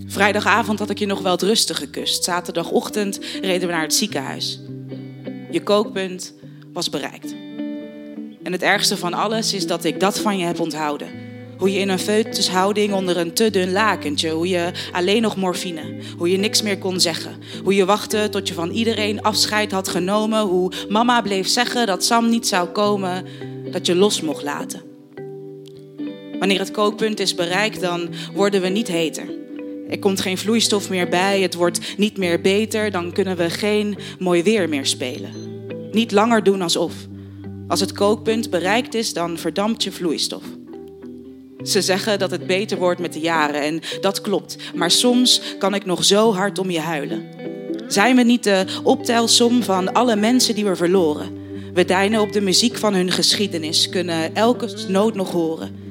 Vrijdagavond 0.05 0.79
had 0.79 0.89
ik 0.89 0.99
je 0.99 1.05
nog 1.05 1.21
wel 1.21 1.39
rustig 1.39 1.77
gekust. 1.77 2.23
Zaterdagochtend 2.23 3.19
reden 3.41 3.67
we 3.67 3.73
naar 3.73 3.81
het 3.81 3.93
ziekenhuis. 3.93 4.59
Je 5.51 5.63
kookpunt 5.63 6.33
was 6.73 6.89
bereikt. 6.89 7.35
En 8.43 8.51
het 8.51 8.61
ergste 8.61 8.97
van 8.97 9.13
alles 9.13 9.53
is 9.53 9.67
dat 9.67 9.83
ik 9.83 9.99
dat 9.99 10.19
van 10.19 10.37
je 10.37 10.45
heb 10.45 10.59
onthouden. 10.59 11.07
Hoe 11.57 11.71
je 11.71 11.79
in 11.79 11.89
een 11.89 11.99
foetushouding 11.99 12.93
onder 12.93 13.17
een 13.17 13.33
te 13.33 13.49
dun 13.49 13.71
lakentje, 13.71 14.29
hoe 14.29 14.47
je 14.47 14.71
alleen 14.91 15.21
nog 15.21 15.35
morfine, 15.35 15.95
hoe 16.17 16.31
je 16.31 16.37
niks 16.37 16.61
meer 16.61 16.77
kon 16.77 16.99
zeggen, 16.99 17.35
hoe 17.63 17.75
je 17.75 17.85
wachtte 17.85 18.27
tot 18.31 18.47
je 18.47 18.53
van 18.53 18.69
iedereen 18.69 19.21
afscheid 19.21 19.71
had 19.71 19.87
genomen, 19.87 20.41
hoe 20.41 20.71
mama 20.89 21.21
bleef 21.21 21.47
zeggen 21.47 21.85
dat 21.85 22.03
Sam 22.03 22.29
niet 22.29 22.47
zou 22.47 22.67
komen, 22.67 23.25
dat 23.71 23.85
je 23.85 23.95
los 23.95 24.21
mocht 24.21 24.43
laten. 24.43 24.94
Wanneer 26.39 26.59
het 26.59 26.71
kookpunt 26.71 27.19
is 27.19 27.35
bereikt, 27.35 27.81
dan 27.81 28.09
worden 28.33 28.61
we 28.61 28.67
niet 28.67 28.87
heter. 28.87 29.43
Er 29.89 29.99
komt 29.99 30.21
geen 30.21 30.37
vloeistof 30.37 30.89
meer 30.89 31.09
bij, 31.09 31.41
het 31.41 31.53
wordt 31.53 31.97
niet 31.97 32.17
meer 32.17 32.41
beter, 32.41 32.91
dan 32.91 33.11
kunnen 33.11 33.37
we 33.37 33.49
geen 33.49 33.97
mooi 34.19 34.43
weer 34.43 34.69
meer 34.69 34.85
spelen. 34.85 35.31
Niet 35.91 36.11
langer 36.11 36.43
doen 36.43 36.61
alsof. 36.61 36.93
Als 37.67 37.79
het 37.79 37.91
kookpunt 37.91 38.49
bereikt 38.49 38.93
is, 38.93 39.13
dan 39.13 39.37
verdampt 39.37 39.83
je 39.83 39.91
vloeistof. 39.91 40.43
Ze 41.63 41.81
zeggen 41.81 42.19
dat 42.19 42.31
het 42.31 42.47
beter 42.47 42.77
wordt 42.77 42.99
met 42.99 43.13
de 43.13 43.19
jaren 43.19 43.61
en 43.61 43.79
dat 44.01 44.21
klopt. 44.21 44.57
Maar 44.75 44.91
soms 44.91 45.41
kan 45.59 45.73
ik 45.73 45.85
nog 45.85 46.03
zo 46.03 46.33
hard 46.33 46.59
om 46.59 46.69
je 46.69 46.79
huilen. 46.79 47.25
Zijn 47.87 48.15
we 48.15 48.23
niet 48.23 48.43
de 48.43 48.65
optelsom 48.83 49.63
van 49.63 49.93
alle 49.93 50.15
mensen 50.15 50.55
die 50.55 50.65
we 50.65 50.75
verloren? 50.75 51.37
We 51.73 51.85
deinen 51.85 52.21
op 52.21 52.31
de 52.31 52.41
muziek 52.41 52.77
van 52.77 52.93
hun 52.93 53.11
geschiedenis, 53.11 53.89
kunnen 53.89 54.35
elke 54.35 54.69
noot 54.87 55.15
nog 55.15 55.31
horen. 55.31 55.84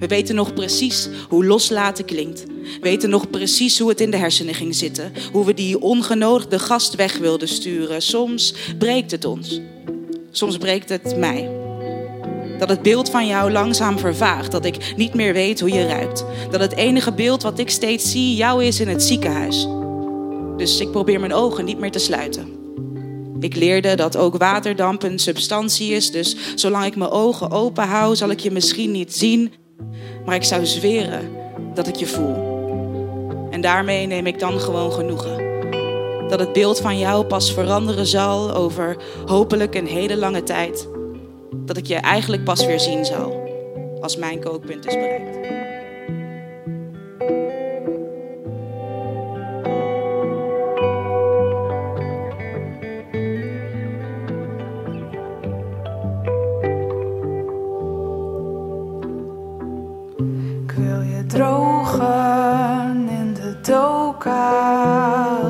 We 0.00 0.06
weten 0.06 0.34
nog 0.34 0.54
precies 0.54 1.08
hoe 1.28 1.44
loslaten 1.44 2.04
klinkt. 2.04 2.44
Weten 2.80 3.10
nog 3.10 3.30
precies 3.30 3.78
hoe 3.78 3.88
het 3.88 4.00
in 4.00 4.10
de 4.10 4.16
hersenen 4.16 4.54
ging 4.54 4.74
zitten. 4.74 5.12
Hoe 5.32 5.44
we 5.44 5.54
die 5.54 5.80
ongenodigde 5.80 6.58
gast 6.58 6.94
weg 6.94 7.18
wilden 7.18 7.48
sturen. 7.48 8.02
Soms 8.02 8.54
breekt 8.78 9.10
het 9.10 9.24
ons. 9.24 9.60
Soms 10.30 10.56
breekt 10.56 10.88
het 10.88 11.16
mij. 11.16 11.50
Dat 12.58 12.68
het 12.68 12.82
beeld 12.82 13.10
van 13.10 13.26
jou 13.26 13.50
langzaam 13.52 13.98
vervaagt. 13.98 14.52
Dat 14.52 14.64
ik 14.64 14.94
niet 14.96 15.14
meer 15.14 15.32
weet 15.32 15.60
hoe 15.60 15.72
je 15.72 15.86
ruikt. 15.86 16.24
Dat 16.50 16.60
het 16.60 16.76
enige 16.76 17.12
beeld 17.12 17.42
wat 17.42 17.58
ik 17.58 17.70
steeds 17.70 18.10
zie 18.10 18.34
jou 18.34 18.64
is 18.64 18.80
in 18.80 18.88
het 18.88 19.02
ziekenhuis. 19.02 19.66
Dus 20.56 20.80
ik 20.80 20.90
probeer 20.90 21.20
mijn 21.20 21.34
ogen 21.34 21.64
niet 21.64 21.78
meer 21.78 21.90
te 21.90 21.98
sluiten. 21.98 22.58
Ik 23.40 23.56
leerde 23.56 23.94
dat 23.94 24.16
ook 24.16 24.36
waterdamp 24.36 25.02
een 25.02 25.18
substantie 25.18 25.92
is. 25.92 26.10
Dus 26.10 26.36
zolang 26.54 26.84
ik 26.84 26.96
mijn 26.96 27.10
ogen 27.10 27.50
open 27.50 27.88
hou, 27.88 28.16
zal 28.16 28.30
ik 28.30 28.40
je 28.40 28.50
misschien 28.50 28.90
niet 28.90 29.14
zien. 29.16 29.52
Maar 30.24 30.34
ik 30.34 30.44
zou 30.44 30.66
zweren 30.66 31.30
dat 31.74 31.86
ik 31.86 31.94
je 31.94 32.06
voel. 32.06 32.58
En 33.50 33.60
daarmee 33.60 34.06
neem 34.06 34.26
ik 34.26 34.38
dan 34.38 34.60
gewoon 34.60 34.92
genoegen. 34.92 35.48
Dat 36.28 36.40
het 36.40 36.52
beeld 36.52 36.80
van 36.80 36.98
jou 36.98 37.24
pas 37.24 37.52
veranderen 37.52 38.06
zal 38.06 38.54
over 38.54 38.96
hopelijk 39.26 39.74
een 39.74 39.86
hele 39.86 40.16
lange 40.16 40.42
tijd. 40.42 40.88
Dat 41.54 41.76
ik 41.76 41.86
je 41.86 41.96
eigenlijk 41.96 42.44
pas 42.44 42.66
weer 42.66 42.80
zien 42.80 43.04
zal 43.04 43.48
als 44.00 44.16
mijn 44.16 44.40
kookpunt 44.40 44.86
is 44.86 44.94
bereikt. 44.94 45.59
Drogen 61.30 63.08
in 63.08 63.34
de 63.34 63.54
doka. 63.60 64.48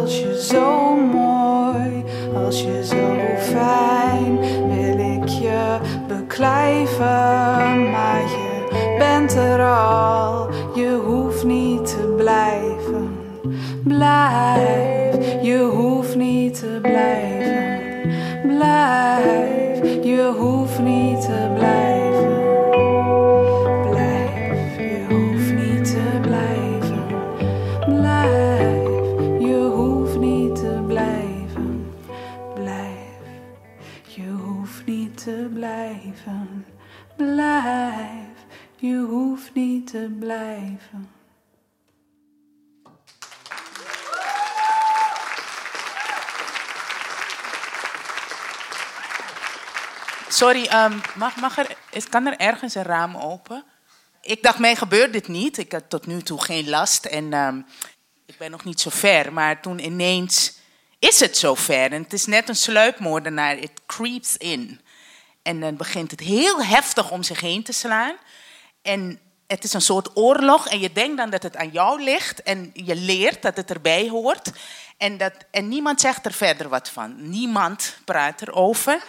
Als 0.00 0.20
je 0.20 0.42
zo 0.42 0.94
mooi, 0.96 2.04
als 2.44 2.62
je 2.62 2.84
zo 2.84 3.16
fijn, 3.38 4.38
wil 4.68 4.98
ik 5.14 5.28
je 5.28 5.78
beklijven. 6.08 7.90
Maar 7.90 8.20
je 8.20 8.94
bent 8.98 9.34
er 9.34 9.62
al, 9.62 10.48
je 10.74 11.00
hoeft 11.06 11.44
niet 11.44 11.86
te 11.86 12.14
blijven. 12.16 13.18
Blijf, 13.84 15.42
je 15.42 15.70
hoeft 15.74 16.16
niet 16.16 16.54
te 16.54 16.78
blijven. 16.82 18.00
Blijf, 18.56 20.04
je 20.04 20.32
hoeft 20.38 20.78
niet 20.78 21.09
Sorry, 50.40 50.64
ehm, 50.64 50.98
mag, 51.14 51.58
er, 51.58 51.76
is, 51.90 52.08
kan 52.08 52.26
er 52.26 52.36
ergens 52.36 52.74
een 52.74 52.82
raam 52.82 53.16
open? 53.16 53.64
Ik 54.22 54.42
dacht, 54.42 54.58
mij 54.58 54.76
gebeurt 54.76 55.12
dit 55.12 55.28
niet. 55.28 55.58
Ik 55.58 55.72
had 55.72 55.84
tot 55.88 56.06
nu 56.06 56.22
toe 56.22 56.42
geen 56.42 56.68
last 56.68 57.04
en 57.04 57.32
ehm, 57.32 57.60
ik 58.26 58.38
ben 58.38 58.50
nog 58.50 58.64
niet 58.64 58.80
zo 58.80 58.90
ver. 58.90 59.32
Maar 59.32 59.60
toen 59.60 59.78
ineens 59.78 60.58
is 60.98 61.20
het 61.20 61.36
zo 61.36 61.54
ver. 61.54 61.92
En 61.92 62.02
het 62.02 62.12
is 62.12 62.26
net 62.26 62.48
een 62.48 62.56
sluipmoordenaar. 62.56 63.56
Het 63.56 63.80
creeps 63.86 64.36
in. 64.36 64.80
En 65.42 65.60
dan 65.60 65.76
begint 65.76 66.10
het 66.10 66.20
heel 66.20 66.64
heftig 66.64 67.10
om 67.10 67.22
zich 67.22 67.40
heen 67.40 67.62
te 67.62 67.72
slaan. 67.72 68.16
En 68.82 69.20
het 69.46 69.64
is 69.64 69.72
een 69.72 69.80
soort 69.80 70.16
oorlog. 70.16 70.68
En 70.68 70.80
je 70.80 70.92
denkt 70.92 71.16
dan 71.16 71.30
dat 71.30 71.42
het 71.42 71.56
aan 71.56 71.70
jou 71.70 72.02
ligt. 72.02 72.42
En 72.42 72.70
je 72.74 72.94
leert 72.94 73.42
dat 73.42 73.56
het 73.56 73.70
erbij 73.70 74.08
hoort. 74.08 74.50
En, 74.96 75.16
dat, 75.16 75.32
en 75.50 75.68
niemand 75.68 76.00
zegt 76.00 76.26
er 76.26 76.32
verder 76.32 76.68
wat 76.68 76.88
van. 76.88 77.30
Niemand 77.30 77.96
praat 78.04 78.42
erover. 78.42 79.02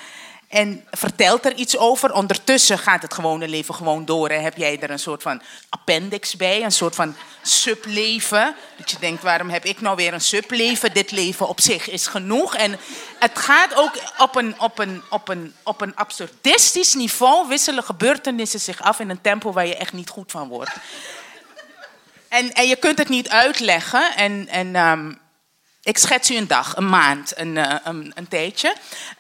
En 0.52 0.86
vertelt 0.92 1.46
er 1.46 1.54
iets 1.54 1.78
over. 1.78 2.14
Ondertussen 2.14 2.78
gaat 2.78 3.02
het 3.02 3.14
gewone 3.14 3.48
leven 3.48 3.74
gewoon 3.74 4.06
door. 4.06 4.30
En 4.30 4.44
heb 4.44 4.58
jij 4.58 4.80
er 4.80 4.90
een 4.90 5.00
soort 5.00 5.22
van 5.22 5.42
appendix 5.70 6.36
bij. 6.36 6.64
Een 6.64 6.72
soort 6.72 6.96
van 6.96 7.16
subleven. 7.42 8.56
Dat 8.78 8.92
je 8.92 8.98
denkt, 9.00 9.24
waarom 9.24 9.50
heb 9.50 9.66
ik 9.66 9.82
nou 9.82 9.96
weer 9.96 10.14
een 10.14 10.22
subleven? 10.22 10.94
Dit 10.94 11.12
leven 11.12 11.48
op 11.48 11.62
zich 11.62 11.90
is 11.90 12.08
genoeg. 12.08 12.56
En 12.56 12.80
het 13.20 13.40
gaat 13.40 13.76
ook 13.76 13.92
op 14.18 14.36
een, 14.36 14.60
op 14.60 14.80
een, 14.80 15.02
op 15.10 15.30
een, 15.30 15.54
op 15.64 15.82
een 15.82 15.96
absurdistisch 15.96 16.94
niveau. 16.94 17.48
Wisselen 17.48 17.84
gebeurtenissen 17.84 18.60
zich 18.60 18.82
af 18.82 19.00
in 19.00 19.10
een 19.10 19.22
tempo 19.22 19.52
waar 19.52 19.68
je 19.68 19.76
echt 19.76 19.94
niet 19.94 20.10
goed 20.10 20.32
van 20.32 20.48
wordt. 20.48 20.72
En, 22.28 22.54
en 22.54 22.68
je 22.68 22.76
kunt 22.76 22.98
het 22.98 23.10
niet 23.10 23.30
uitleggen. 23.30 24.16
En, 24.16 24.48
en 24.48 24.76
ehm, 24.76 25.12
ik 25.84 25.98
schets 25.98 26.32
u 26.32 26.36
een 26.36 26.48
dag, 26.48 26.76
een 26.76 26.90
maand, 26.90 27.38
een, 27.38 27.56
uh, 27.56 27.76
een, 27.84 28.12
een 28.16 28.28
tijdje. 28.28 28.76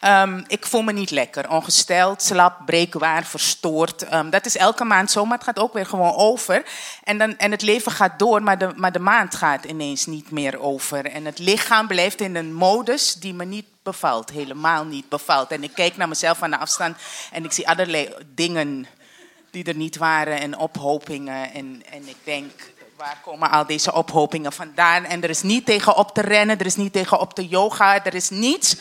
Um, 0.06 0.44
ik 0.48 0.66
voel 0.66 0.82
me 0.82 0.92
niet 0.92 1.12
lekker. 1.12 1.50
Ongesteld, 1.50 2.22
slap, 2.22 2.66
breekbaar, 2.66 3.26
verstoord. 3.26 4.14
Um, 4.14 4.30
dat 4.30 4.46
is 4.46 4.58
elke 4.58 4.84
maand 4.84 5.12
zo, 5.12 5.26
maar 5.26 5.38
het 5.38 5.48
gaat 5.48 5.60
ook 5.60 5.74
weer 5.74 5.86
gewoon 5.86 6.16
over. 6.16 6.64
En, 7.04 7.18
dan, 7.18 7.38
en 7.38 7.52
het 7.52 7.62
leven 7.62 7.92
gaat 7.92 8.20
door, 8.20 8.44
maar 8.44 8.58
de, 8.58 8.72
maar 8.76 8.92
de 8.92 9.00
maand 9.00 9.36
gaat 9.36 9.66
ineens 9.66 10.06
niet 10.06 10.32
meer 10.32 10.60
over. 10.60 11.06
En 11.06 11.26
het 11.26 11.40
lichaam 11.40 11.88
blijft 11.88 12.22
in 12.22 12.36
een 12.36 12.54
modus 12.54 13.14
die 13.14 13.34
me 13.34 13.46
niet 13.46 13.68
bevalt. 13.84 14.30
Helemaal 14.30 14.86
niet 14.86 15.10
bevalt. 15.10 15.52
En 15.52 15.64
ik 15.64 15.74
kijk 15.74 15.98
naar 15.98 16.08
mezelf 16.08 16.42
aan 16.42 16.52
de 16.52 16.58
afstand 16.58 16.98
en 17.32 17.44
ik 17.44 17.52
zie 17.52 17.68
allerlei 17.68 18.14
dingen 18.36 18.88
die 19.52 19.64
er 19.64 19.76
niet 19.76 19.98
waren. 19.98 20.40
En 20.40 20.58
ophopingen. 20.58 21.54
En, 21.54 21.84
en 21.90 22.08
ik 22.08 22.18
denk, 22.24 22.71
waar 23.02 23.22
komen 23.24 23.52
al 23.52 23.66
deze 23.66 23.94
ophopingen 23.94 24.54
vandaan? 24.54 25.04
En 25.04 25.24
er 25.24 25.30
is 25.30 25.42
niet 25.42 25.66
tegen 25.66 25.96
op 25.96 26.14
te 26.14 26.22
rennen, 26.22 26.60
er 26.60 26.66
is 26.66 26.76
niet 26.76 26.94
tegen 26.94 27.20
op 27.20 27.34
te 27.34 27.48
yoga, 27.48 28.06
er 28.06 28.14
is 28.14 28.30
niets 28.30 28.76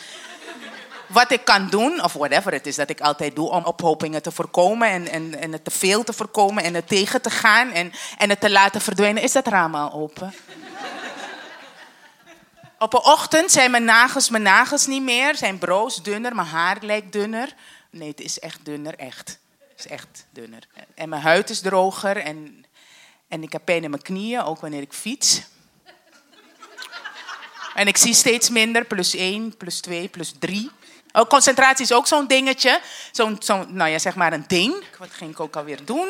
wat 1.07 1.31
ik 1.31 1.45
kan 1.45 1.69
doen, 1.69 2.03
of 2.03 2.13
whatever 2.13 2.51
het 2.51 2.67
is 2.67 2.75
dat 2.75 2.89
ik 2.89 3.01
altijd 3.01 3.35
doe, 3.35 3.49
om 3.49 3.63
ophopingen 3.63 4.21
te 4.21 4.31
voorkomen 4.31 4.89
en, 4.89 5.07
en, 5.07 5.39
en 5.39 5.51
het 5.51 5.63
te 5.63 5.71
veel 5.71 6.03
te 6.03 6.13
voorkomen 6.13 6.63
en 6.63 6.73
het 6.73 6.87
tegen 6.87 7.21
te 7.21 7.29
gaan 7.29 7.71
en, 7.71 7.91
en 8.17 8.29
het 8.29 8.39
te 8.39 8.49
laten 8.49 8.81
verdwijnen. 8.81 9.23
Is 9.23 9.31
dat 9.31 9.47
raam 9.47 9.75
al 9.75 9.93
open? 9.93 10.33
Op 12.79 12.93
een 12.93 13.03
ochtend 13.03 13.51
zijn 13.51 13.71
mijn 13.71 13.83
nagels 13.83 14.29
mijn 14.29 14.43
nagels 14.43 14.87
niet 14.87 15.03
meer, 15.03 15.35
zijn 15.35 15.57
broos 15.57 16.03
dunner, 16.03 16.35
mijn 16.35 16.47
haar 16.47 16.77
lijkt 16.81 17.11
dunner. 17.11 17.53
Nee, 17.89 18.09
het 18.09 18.21
is 18.21 18.39
echt 18.39 18.65
dunner, 18.65 18.95
echt. 18.95 19.39
Het 19.69 19.85
is 19.85 19.87
echt 19.87 20.25
dunner. 20.29 20.67
En 20.95 21.09
mijn 21.09 21.21
huid 21.21 21.49
is 21.49 21.59
droger 21.59 22.17
en, 22.17 22.65
en 23.31 23.43
ik 23.43 23.51
heb 23.51 23.65
pijn 23.65 23.83
in 23.83 23.89
mijn 23.89 24.01
knieën, 24.01 24.43
ook 24.43 24.61
wanneer 24.61 24.81
ik 24.81 24.93
fiets. 24.93 25.41
En 27.73 27.87
ik 27.87 27.97
zie 27.97 28.13
steeds 28.13 28.49
minder, 28.49 28.85
plus 28.85 29.15
één, 29.15 29.57
plus 29.57 29.79
twee, 29.79 30.07
plus 30.07 30.33
drie. 30.39 30.71
Oh, 31.11 31.29
concentratie 31.29 31.85
is 31.85 31.91
ook 31.91 32.07
zo'n 32.07 32.27
dingetje. 32.27 32.79
Zo'n, 33.11 33.35
zo'n, 33.39 33.65
nou 33.69 33.89
ja, 33.89 33.99
zeg 33.99 34.15
maar 34.15 34.33
een 34.33 34.43
ding. 34.47 34.83
Wat 34.97 35.09
ging 35.11 35.31
ik 35.31 35.39
ook 35.39 35.55
alweer 35.55 35.85
doen? 35.85 36.09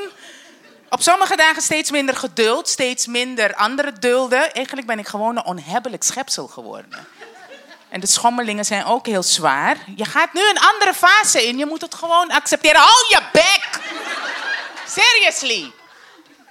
Op 0.89 1.01
sommige 1.01 1.35
dagen 1.35 1.61
steeds 1.61 1.91
minder 1.91 2.15
geduld, 2.15 2.67
steeds 2.67 3.07
minder 3.07 3.55
andere 3.55 3.93
dulden. 3.93 4.53
Eigenlijk 4.53 4.87
ben 4.87 4.99
ik 4.99 5.07
gewoon 5.07 5.37
een 5.37 5.45
onhebbelijk 5.45 6.03
schepsel 6.03 6.47
geworden. 6.47 7.07
En 7.89 7.99
de 7.99 8.07
schommelingen 8.07 8.65
zijn 8.65 8.85
ook 8.85 9.05
heel 9.05 9.23
zwaar. 9.23 9.77
Je 9.95 10.05
gaat 10.05 10.33
nu 10.33 10.41
een 10.49 10.59
andere 10.59 10.93
fase 10.93 11.47
in. 11.47 11.57
Je 11.57 11.65
moet 11.65 11.81
het 11.81 11.95
gewoon 11.95 12.31
accepteren. 12.31 12.81
Hou 12.81 13.05
je 13.09 13.21
bek! 13.31 13.79
Seriously. 14.87 15.71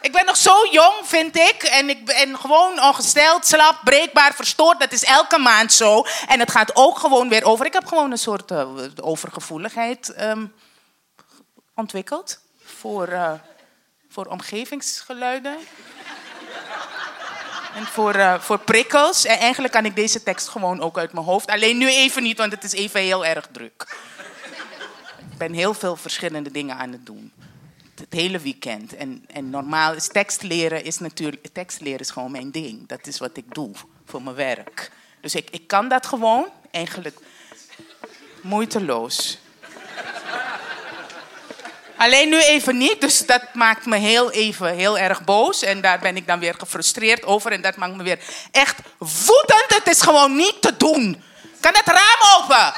Ik 0.00 0.12
ben 0.12 0.24
nog 0.24 0.36
zo 0.36 0.66
jong, 0.70 0.94
vind 1.02 1.36
ik. 1.36 1.62
En 1.62 1.88
ik 1.88 2.04
ben 2.04 2.38
gewoon 2.38 2.82
ongesteld, 2.82 3.46
slap, 3.46 3.80
breekbaar, 3.84 4.34
verstoord. 4.34 4.80
Dat 4.80 4.92
is 4.92 5.04
elke 5.04 5.38
maand 5.38 5.72
zo. 5.72 6.04
En 6.26 6.40
het 6.40 6.50
gaat 6.50 6.76
ook 6.76 6.98
gewoon 6.98 7.28
weer 7.28 7.44
over. 7.44 7.66
Ik 7.66 7.72
heb 7.72 7.86
gewoon 7.86 8.10
een 8.10 8.18
soort 8.18 8.50
uh, 8.50 8.68
overgevoeligheid 9.00 10.14
um, 10.20 10.52
ontwikkeld. 11.74 12.40
Voor, 12.64 13.08
uh, 13.08 13.32
voor 14.08 14.26
omgevingsgeluiden. 14.26 15.56
En 17.74 17.86
voor, 17.86 18.16
uh, 18.16 18.40
voor 18.40 18.58
prikkels. 18.58 19.24
En 19.24 19.38
eigenlijk 19.38 19.72
kan 19.72 19.84
ik 19.84 19.96
deze 19.96 20.22
tekst 20.22 20.48
gewoon 20.48 20.80
ook 20.80 20.98
uit 20.98 21.12
mijn 21.12 21.26
hoofd. 21.26 21.50
Alleen 21.50 21.78
nu 21.78 21.88
even 21.88 22.22
niet, 22.22 22.38
want 22.38 22.52
het 22.52 22.64
is 22.64 22.72
even 22.72 23.00
heel 23.00 23.24
erg 23.24 23.46
druk. 23.52 23.96
ik 25.30 25.38
ben 25.38 25.52
heel 25.52 25.74
veel 25.74 25.96
verschillende 25.96 26.50
dingen 26.50 26.76
aan 26.76 26.92
het 26.92 27.06
doen 27.06 27.32
het 28.00 28.12
hele 28.12 28.38
weekend. 28.38 28.96
En, 28.96 29.24
en 29.26 29.50
normaal 29.50 29.94
is 29.94 30.08
tekst 30.08 30.42
leren 30.42 30.84
is 30.84 30.98
natuurlijk... 30.98 31.46
Tekst 31.52 31.80
leren 31.80 32.00
is 32.00 32.10
gewoon 32.10 32.30
mijn 32.30 32.50
ding. 32.50 32.88
Dat 32.88 33.06
is 33.06 33.18
wat 33.18 33.36
ik 33.36 33.54
doe 33.54 33.70
voor 34.04 34.22
mijn 34.22 34.36
werk. 34.36 34.90
Dus 35.20 35.34
ik, 35.34 35.50
ik 35.50 35.66
kan 35.66 35.88
dat 35.88 36.06
gewoon 36.06 36.48
eigenlijk 36.70 37.18
moeiteloos. 38.42 39.38
Alleen 41.96 42.28
nu 42.28 42.40
even 42.40 42.78
niet, 42.78 43.00
dus 43.00 43.26
dat 43.26 43.42
maakt 43.52 43.86
me 43.86 43.96
heel 43.96 44.30
even 44.30 44.74
heel 44.74 44.98
erg 44.98 45.24
boos. 45.24 45.62
En 45.62 45.80
daar 45.80 45.98
ben 45.98 46.16
ik 46.16 46.26
dan 46.26 46.38
weer 46.38 46.54
gefrustreerd 46.58 47.24
over. 47.24 47.52
En 47.52 47.62
dat 47.62 47.76
maakt 47.76 47.96
me 47.96 48.02
weer 48.02 48.18
echt 48.50 48.78
woedend. 48.98 49.66
Het 49.68 49.86
is 49.88 50.00
gewoon 50.00 50.36
niet 50.36 50.62
te 50.62 50.76
doen. 50.76 51.22
Kan 51.60 51.72
het 51.74 51.86
raam 51.86 52.42
open? 52.42 52.72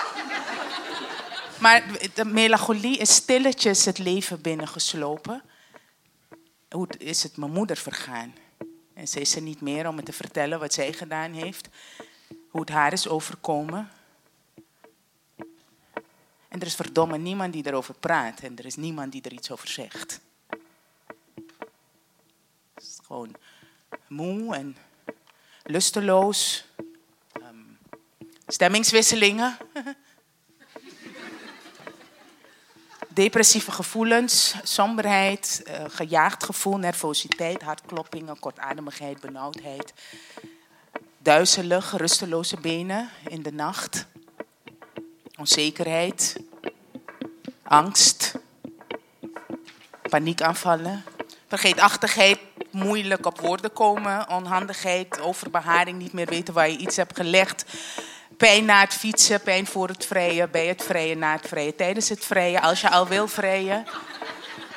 Maar 1.62 1.84
de 2.14 2.24
melancholie 2.24 2.96
is 2.96 3.14
stilletjes 3.14 3.84
het 3.84 3.98
leven 3.98 4.40
binnengeslopen. 4.40 5.42
Hoe 6.70 6.88
is 6.98 7.22
het 7.22 7.36
mijn 7.36 7.52
moeder 7.52 7.76
vergaan? 7.76 8.34
En 8.94 9.08
ze 9.08 9.20
is 9.20 9.34
er 9.34 9.42
niet 9.42 9.60
meer 9.60 9.88
om 9.88 9.94
me 9.94 10.02
te 10.02 10.12
vertellen 10.12 10.58
wat 10.58 10.72
zij 10.72 10.92
gedaan 10.92 11.32
heeft. 11.32 11.68
Hoe 12.50 12.60
het 12.60 12.70
haar 12.70 12.92
is 12.92 13.08
overkomen. 13.08 13.90
En 16.48 16.60
er 16.60 16.66
is 16.66 16.74
verdomme 16.74 17.18
niemand 17.18 17.52
die 17.52 17.66
erover 17.66 17.94
praat. 17.94 18.40
En 18.40 18.58
er 18.58 18.66
is 18.66 18.76
niemand 18.76 19.12
die 19.12 19.22
er 19.22 19.32
iets 19.32 19.50
over 19.50 19.68
zegt. 19.68 20.20
Het 22.74 22.82
is 22.82 22.98
gewoon 23.06 23.34
moe 24.08 24.54
en 24.54 24.76
lusteloos. 25.62 26.64
Um, 27.42 27.78
stemmingswisselingen. 28.46 29.56
depressieve 33.14 33.72
gevoelens, 33.72 34.54
somberheid, 34.62 35.62
uh, 35.66 35.74
gejaagd 35.88 36.44
gevoel, 36.44 36.76
nervositeit, 36.76 37.62
hartkloppingen, 37.62 38.38
kortademigheid, 38.38 39.20
benauwdheid. 39.20 39.92
Duizelig, 41.18 41.92
rusteloze 41.96 42.56
benen 42.60 43.10
in 43.28 43.42
de 43.42 43.52
nacht. 43.52 44.06
Onzekerheid, 45.38 46.36
angst, 47.62 48.34
paniekaanvallen, 50.08 51.04
vergeetachtigheid, 51.48 52.38
moeilijk 52.70 53.26
op 53.26 53.40
woorden 53.40 53.72
komen, 53.72 54.28
onhandigheid, 54.28 55.20
overbeharing, 55.20 55.98
niet 55.98 56.12
meer 56.12 56.26
weten 56.26 56.54
waar 56.54 56.70
je 56.70 56.78
iets 56.78 56.96
hebt 56.96 57.16
gelegd 57.16 57.64
Pijn 58.42 58.64
na 58.64 58.80
het 58.80 58.94
fietsen, 58.94 59.40
pijn 59.40 59.66
voor 59.66 59.88
het 59.88 60.06
vrijen, 60.06 60.50
bij 60.50 60.66
het 60.66 60.82
vrijen, 60.82 61.18
na 61.18 61.32
het 61.32 61.48
vrijen, 61.48 61.76
tijdens 61.76 62.08
het 62.08 62.24
vrijen, 62.24 62.62
als 62.62 62.80
je 62.80 62.90
al 62.90 63.06
wil 63.06 63.28
vrijen. 63.28 63.84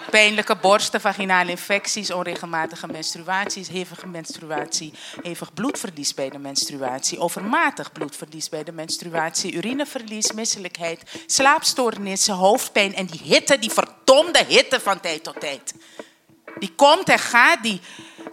Pijnlijke 0.09 0.55
borsten, 0.55 1.01
vaginale 1.01 1.49
infecties, 1.49 2.11
onregelmatige 2.11 2.87
menstruaties, 2.87 3.67
hevige 3.67 4.07
menstruatie, 4.07 4.93
hevig 5.21 5.53
bloedverlies 5.53 6.13
bij 6.13 6.29
de 6.29 6.37
menstruatie, 6.37 7.19
overmatig 7.19 7.91
bloedverlies 7.91 8.49
bij 8.49 8.63
de 8.63 8.71
menstruatie, 8.71 9.53
urineverlies, 9.53 10.31
misselijkheid, 10.31 11.23
slaapstoornissen, 11.25 12.33
hoofdpijn 12.33 12.95
en 12.95 13.05
die 13.05 13.21
hitte, 13.23 13.59
die 13.59 13.71
verdomde 13.71 14.45
hitte 14.47 14.79
van 14.79 14.99
tijd 14.99 15.23
tot 15.23 15.39
tijd. 15.39 15.73
Die 16.59 16.73
komt 16.75 17.09
en 17.09 17.19
gaat, 17.19 17.63
die, 17.63 17.81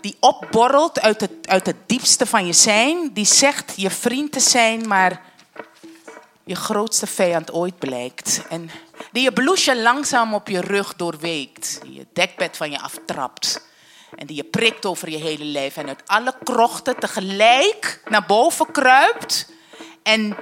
die 0.03 0.17
opborrelt 0.21 1.01
uit 1.01 1.21
het, 1.21 1.33
uit 1.43 1.67
het 1.67 1.77
diepste 1.87 2.27
van 2.27 2.47
je 2.47 2.53
zijn. 2.53 3.13
Die 3.13 3.25
zegt 3.25 3.73
je 3.77 3.91
vriend 3.91 4.33
te 4.33 4.41
zijn, 4.41 4.89
maar 4.89 5.21
je 6.45 6.55
grootste 6.55 7.07
vijand 7.07 7.53
ooit 7.53 7.79
blijkt. 7.79 8.43
En 8.49 8.71
die 9.13 9.23
je 9.23 9.33
blouseje 9.33 9.83
langzaam 9.83 10.35
op 10.35 10.49
je 10.49 10.61
rug 10.61 10.97
doorweekt. 10.97 11.79
Die 11.83 11.95
je 11.95 12.07
dekbed 12.13 12.57
van 12.57 12.71
je 12.71 12.81
aftrapt. 12.81 13.71
En 14.15 14.27
die 14.27 14.37
je 14.37 14.45
prikt 14.45 14.87
over 14.87 15.11
je 15.11 15.17
hele 15.17 15.45
lijf. 15.45 15.77
En 15.77 15.89
uit 15.89 16.03
alle 16.07 16.35
krochten 16.43 16.99
tegelijk 16.99 18.03
naar 18.09 18.27
boven 18.27 18.71
kruipt. 18.71 19.51
En 20.03 20.37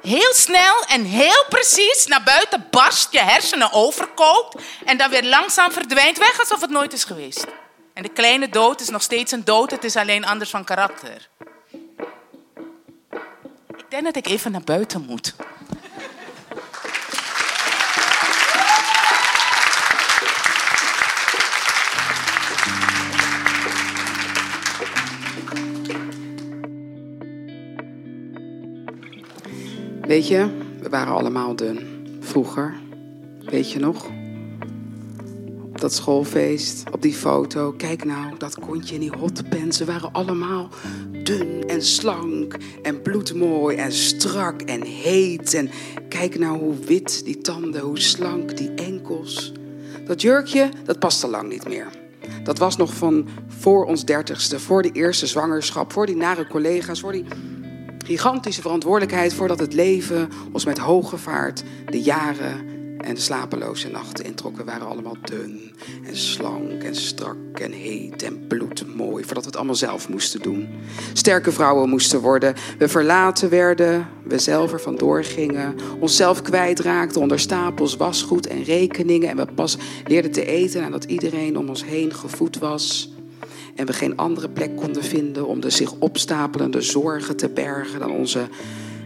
heel 0.00 0.34
snel 0.34 0.82
en 0.88 1.04
heel 1.04 1.44
precies 1.48 2.06
naar 2.06 2.22
buiten 2.22 2.66
barst, 2.70 3.12
je 3.12 3.20
hersenen 3.20 3.72
overkookt. 3.72 4.62
En 4.84 4.96
dan 4.96 5.10
weer 5.10 5.24
langzaam 5.24 5.72
verdwijnt 5.72 6.18
weg 6.18 6.38
alsof 6.38 6.60
het 6.60 6.70
nooit 6.70 6.92
is 6.92 7.04
geweest. 7.04 7.46
En 7.92 8.02
de 8.02 8.08
kleine 8.08 8.48
dood 8.48 8.80
is 8.80 8.88
nog 8.88 9.02
steeds 9.02 9.32
een 9.32 9.44
dood, 9.44 9.70
het 9.70 9.84
is 9.84 9.96
alleen 9.96 10.24
anders 10.24 10.50
van 10.50 10.64
karakter. 10.64 11.28
Ik 13.76 13.84
denk 13.88 14.04
dat 14.04 14.16
ik 14.16 14.26
even 14.26 14.52
naar 14.52 14.64
buiten 14.64 15.04
moet. 15.06 15.34
Weet 30.00 30.28
je, 30.28 30.46
we 30.80 30.88
waren 30.88 31.12
allemaal 31.12 31.56
dun. 31.56 32.06
Vroeger. 32.20 32.74
Weet 33.40 33.72
je 33.72 33.78
nog? 33.78 34.21
Dat 35.82 35.92
schoolfeest, 35.92 36.82
op 36.92 37.02
die 37.02 37.14
foto. 37.14 37.72
Kijk 37.76 38.04
nou, 38.04 38.36
dat 38.38 38.58
kontje 38.58 38.94
in 38.94 39.00
die 39.00 39.12
hotpen. 39.18 39.72
Ze 39.72 39.84
waren 39.84 40.12
allemaal 40.12 40.68
dun 41.22 41.64
en 41.66 41.82
slank 41.82 42.56
en 42.82 43.02
bloedmooi 43.02 43.76
en 43.76 43.92
strak 43.92 44.62
en 44.62 44.82
heet. 44.82 45.54
En 45.54 45.70
kijk 46.08 46.38
nou 46.38 46.58
hoe 46.58 46.74
wit 46.86 47.24
die 47.24 47.38
tanden, 47.38 47.80
hoe 47.80 48.00
slank 48.00 48.56
die 48.56 48.74
enkels. 48.74 49.52
Dat 50.06 50.20
jurkje, 50.20 50.68
dat 50.84 50.98
paste 50.98 51.28
lang 51.28 51.48
niet 51.48 51.68
meer. 51.68 51.86
Dat 52.44 52.58
was 52.58 52.76
nog 52.76 52.94
van 52.94 53.28
voor 53.48 53.84
ons 53.84 54.04
dertigste, 54.04 54.60
voor 54.60 54.82
de 54.82 54.92
eerste 54.92 55.26
zwangerschap, 55.26 55.92
voor 55.92 56.06
die 56.06 56.16
nare 56.16 56.46
collega's, 56.46 57.00
voor 57.00 57.12
die 57.12 57.24
gigantische 58.04 58.62
verantwoordelijkheid 58.62 59.34
voordat 59.34 59.58
het 59.58 59.72
leven 59.72 60.28
ons 60.52 60.64
met 60.64 60.78
hoge 60.78 61.18
vaart 61.18 61.62
de 61.86 62.02
jaren 62.02 62.71
en 63.02 63.14
de 63.14 63.20
slapeloze 63.20 63.88
nachten 63.88 64.24
introkken 64.24 64.64
waren 64.64 64.86
allemaal 64.86 65.16
dun 65.24 65.72
en 66.04 66.16
slank 66.16 66.82
en 66.82 66.94
strak 66.94 67.36
en 67.60 67.72
heet 67.72 68.22
en 68.22 68.46
bloedmooi, 68.46 69.24
voordat 69.24 69.42
we 69.42 69.48
het 69.48 69.56
allemaal 69.56 69.74
zelf 69.74 70.08
moesten 70.08 70.40
doen. 70.40 70.68
Sterke 71.12 71.52
vrouwen 71.52 71.88
moesten 71.88 72.20
worden, 72.20 72.54
we 72.78 72.88
verlaten 72.88 73.50
werden, 73.50 74.08
we 74.24 74.38
zelf 74.38 74.72
er 74.72 74.80
vandoor 74.80 75.24
gingen, 75.24 75.74
onszelf 76.00 76.42
kwijtraakten 76.42 77.20
onder 77.20 77.40
stapels 77.40 77.96
wasgoed 77.96 78.46
en 78.46 78.62
rekeningen 78.62 79.28
en 79.28 79.36
we 79.36 79.46
pas 79.54 79.76
leerden 80.06 80.30
te 80.30 80.44
eten 80.44 80.80
nadat 80.80 81.04
iedereen 81.04 81.58
om 81.58 81.68
ons 81.68 81.84
heen 81.84 82.14
gevoed 82.14 82.58
was. 82.58 83.12
En 83.76 83.86
we 83.86 83.92
geen 83.92 84.16
andere 84.16 84.48
plek 84.48 84.76
konden 84.76 85.04
vinden 85.04 85.46
om 85.46 85.60
de 85.60 85.70
zich 85.70 85.92
opstapelende 85.98 86.80
zorgen 86.80 87.36
te 87.36 87.48
bergen 87.48 88.00
dan 88.00 88.10
onze 88.10 88.48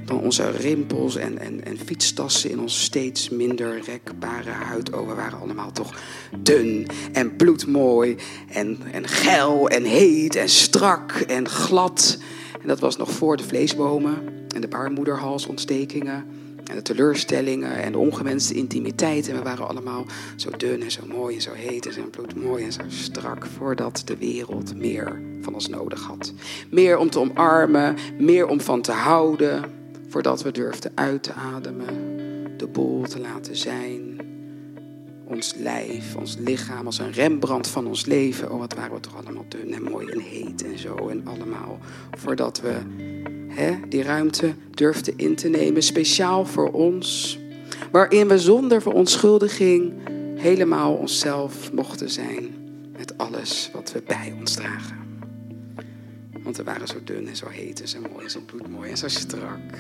dan 0.06 0.20
onze 0.20 0.50
rimpels 0.50 1.16
en, 1.16 1.38
en, 1.38 1.64
en 1.64 1.78
fietstassen 1.78 2.50
in 2.50 2.60
ons 2.60 2.82
steeds 2.82 3.28
minder 3.28 3.80
rekbare 3.80 4.50
huid. 4.50 4.92
Oh, 4.92 5.08
we 5.08 5.14
waren 5.14 5.40
allemaal 5.40 5.72
toch 5.72 5.94
dun 6.38 6.86
en 7.12 7.36
bloedmooi 7.36 8.16
en, 8.48 8.78
en 8.92 9.08
geil 9.08 9.68
en 9.68 9.84
heet 9.84 10.36
en 10.36 10.48
strak 10.48 11.12
en 11.12 11.48
glad. 11.48 12.18
En 12.60 12.68
dat 12.68 12.80
was 12.80 12.96
nog 12.96 13.10
voor 13.10 13.36
de 13.36 13.44
vleesbomen 13.44 14.16
en 14.54 14.60
de 14.60 14.68
baarmoederhalsontstekingen 14.68 16.24
en 16.64 16.76
de 16.76 16.82
teleurstellingen 16.82 17.82
en 17.82 17.92
de 17.92 17.98
ongewenste 17.98 18.54
intimiteit. 18.54 19.28
En 19.28 19.36
we 19.36 19.42
waren 19.42 19.68
allemaal 19.68 20.04
zo 20.36 20.50
dun 20.56 20.82
en 20.82 20.90
zo 20.90 21.00
mooi 21.06 21.34
en 21.34 21.42
zo 21.42 21.52
heet 21.52 21.86
en 21.86 21.92
zo 21.92 22.02
bloedmooi 22.10 22.64
en 22.64 22.72
zo 22.72 22.80
strak 22.88 23.46
voordat 23.46 24.02
de 24.04 24.16
wereld 24.16 24.76
meer 24.76 25.20
van 25.40 25.54
ons 25.54 25.68
nodig 25.68 26.02
had. 26.02 26.32
Meer 26.70 26.98
om 26.98 27.10
te 27.10 27.18
omarmen, 27.18 27.96
meer 28.18 28.46
om 28.46 28.60
van 28.60 28.82
te 28.82 28.92
houden, 28.92 29.64
voordat 30.08 30.42
we 30.42 30.50
durfden 30.50 30.92
uit 30.94 31.22
te 31.22 31.32
ademen, 31.32 31.86
de 32.56 32.66
boel 32.66 33.02
te 33.02 33.20
laten 33.20 33.56
zijn. 33.56 34.20
Ons 35.24 35.54
lijf, 35.54 36.16
ons 36.16 36.36
lichaam 36.38 36.86
als 36.86 36.98
een 36.98 37.12
Rembrandt 37.12 37.68
van 37.68 37.86
ons 37.86 38.06
leven. 38.06 38.52
Oh, 38.52 38.58
wat 38.58 38.74
waren 38.74 38.94
we 38.94 39.00
toch 39.00 39.16
allemaal 39.16 39.44
dun 39.48 39.72
en 39.72 39.82
mooi 39.82 40.06
en 40.06 40.20
heet 40.20 40.64
en 40.64 40.78
zo 40.78 41.08
en 41.08 41.26
allemaal. 41.26 41.78
Voordat 42.10 42.60
we 42.60 42.74
hè, 43.48 43.74
die 43.88 44.02
ruimte 44.02 44.54
durfden 44.70 45.14
in 45.16 45.34
te 45.34 45.48
nemen, 45.48 45.82
speciaal 45.82 46.46
voor 46.46 46.70
ons. 46.70 47.38
Waarin 47.90 48.28
we 48.28 48.38
zonder 48.38 48.82
verontschuldiging 48.82 49.92
helemaal 50.36 50.94
onszelf 50.94 51.72
mochten 51.72 52.10
zijn. 52.10 52.54
Met 52.96 53.18
alles 53.18 53.70
wat 53.72 53.92
we 53.92 54.02
bij 54.06 54.36
ons 54.40 54.54
dragen. 54.54 55.05
Want 56.46 56.58
we 56.58 56.64
waren 56.64 56.86
zo 56.88 57.04
dun 57.04 57.28
en 57.28 57.36
zo 57.36 57.48
heet 57.48 57.80
en 57.80 57.88
zo 57.88 58.00
mooi 58.00 58.24
en 58.24 58.30
zo 58.30 58.40
bloedmooi 58.40 58.90
en 58.90 58.96
zo 58.96 59.08
strak. 59.08 59.74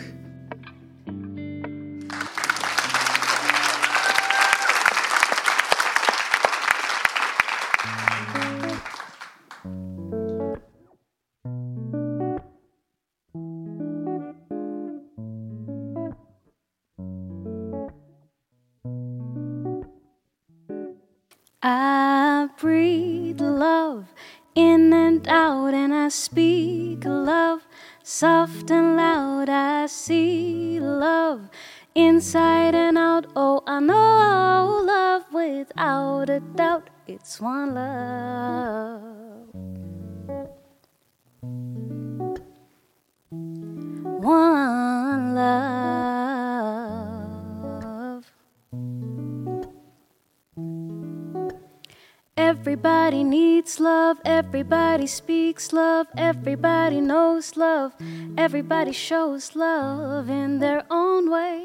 Speaks 55.06 55.72
love, 55.72 56.06
everybody 56.16 57.00
knows 57.00 57.56
love, 57.56 57.92
everybody 58.36 58.92
shows 58.92 59.56
love 59.56 60.28
in 60.28 60.58
their 60.58 60.84
own 60.90 61.30
way, 61.30 61.64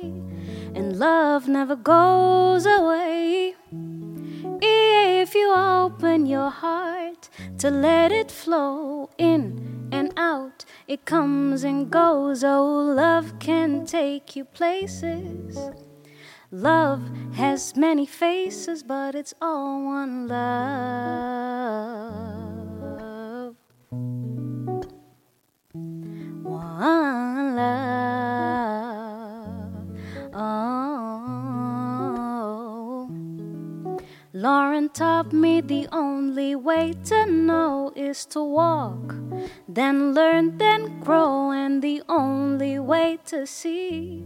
and 0.75 0.97
love 0.97 1.47
never 1.47 1.75
goes 1.75 2.65
away. 2.65 3.55
If 4.61 5.33
you 5.35 5.53
open 5.53 6.25
your 6.25 6.49
heart 6.49 7.29
to 7.59 7.69
let 7.69 8.11
it 8.11 8.31
flow 8.31 9.09
in 9.17 9.89
and 9.91 10.13
out, 10.17 10.65
it 10.87 11.05
comes 11.05 11.63
and 11.63 11.89
goes. 11.89 12.43
Oh, 12.43 12.63
love 12.65 13.39
can 13.39 13.85
take 13.85 14.35
you 14.35 14.45
places. 14.45 15.57
Love 16.51 17.01
has 17.35 17.75
many 17.77 18.05
faces, 18.05 18.83
but 18.83 19.15
it's 19.15 19.33
all 19.41 19.85
one 19.85 20.27
love. 20.27 21.71
One 23.91 24.39
love. 27.57 27.91
Oh. 30.33 31.11
Lauren 34.33 34.87
taught 34.89 35.33
me 35.33 35.59
the 35.59 35.89
only 35.91 36.55
way 36.55 36.93
to 37.03 37.25
know 37.25 37.91
is 37.93 38.25
to 38.27 38.41
walk, 38.41 39.13
then 39.67 40.13
learn, 40.13 40.57
then 40.57 41.01
grow, 41.01 41.51
and 41.51 41.81
the 41.81 42.01
only 42.07 42.79
way 42.79 43.17
to 43.25 43.45
see 43.45 44.23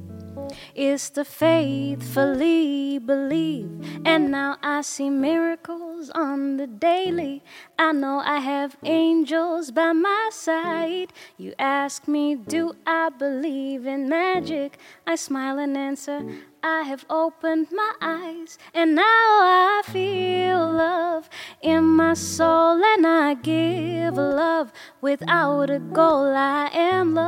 is 0.76 1.10
to 1.12 1.26
faithfully 1.26 3.00
believe. 3.00 3.69
And 4.06 4.32
now 4.32 4.58
I 4.62 4.82
see 4.82 5.10
miracles 5.10 6.10
on 6.12 6.58
the 6.58 6.67
daily. 6.67 7.43
I 7.78 7.91
know 7.91 8.19
I 8.19 8.39
have 8.39 8.78
angels 8.84 9.71
by 9.71 9.93
my 9.93 10.30
side. 10.32 11.12
You 11.38 11.54
ask 11.60 12.08
me, 12.08 12.36
do 12.36 12.74
I 12.86 13.10
believe 13.10 13.86
in 13.86 14.10
magic? 14.10 14.78
I 15.08 15.15
smile 15.15 15.60
and 15.60 15.78
answer, 15.78 16.24
I 16.63 16.82
have 16.82 17.06
opened 17.12 17.67
my 17.71 17.93
eyes, 18.02 18.58
and 18.74 18.95
now 18.95 19.04
I 19.04 19.84
feel 19.86 20.71
love 20.71 21.30
in 21.62 21.84
my 21.84 22.15
soul, 22.15 22.84
and 22.84 23.06
I 23.06 23.36
give 23.36 24.15
love 24.15 24.74
without 25.00 25.69
a 25.69 25.78
goal. 25.80 26.34
I 26.36 26.69
am 26.74 27.13
loved. 27.13 27.25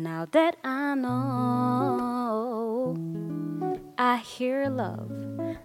Now 0.00 0.24
that 0.32 0.56
I 0.64 0.94
know, 0.94 2.96
I 3.98 4.16
hear 4.16 4.70
love, 4.70 5.12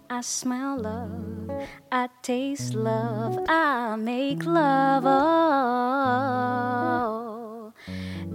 I 0.09 0.19
smell 0.19 0.77
love, 0.77 1.49
I 1.89 2.09
taste 2.21 2.73
love, 2.73 3.39
I 3.47 3.95
make 3.95 4.45
love, 4.45 5.05
oh, 5.05 5.13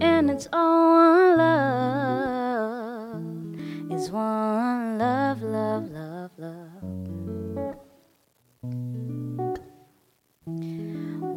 and 0.00 0.30
it's 0.30 0.48
all 0.54 1.36
love, 1.36 3.22
it's 3.90 4.08
one 4.08 4.96
love, 4.96 5.42
love, 5.42 5.90
love, 5.90 6.30
love. 6.38 6.82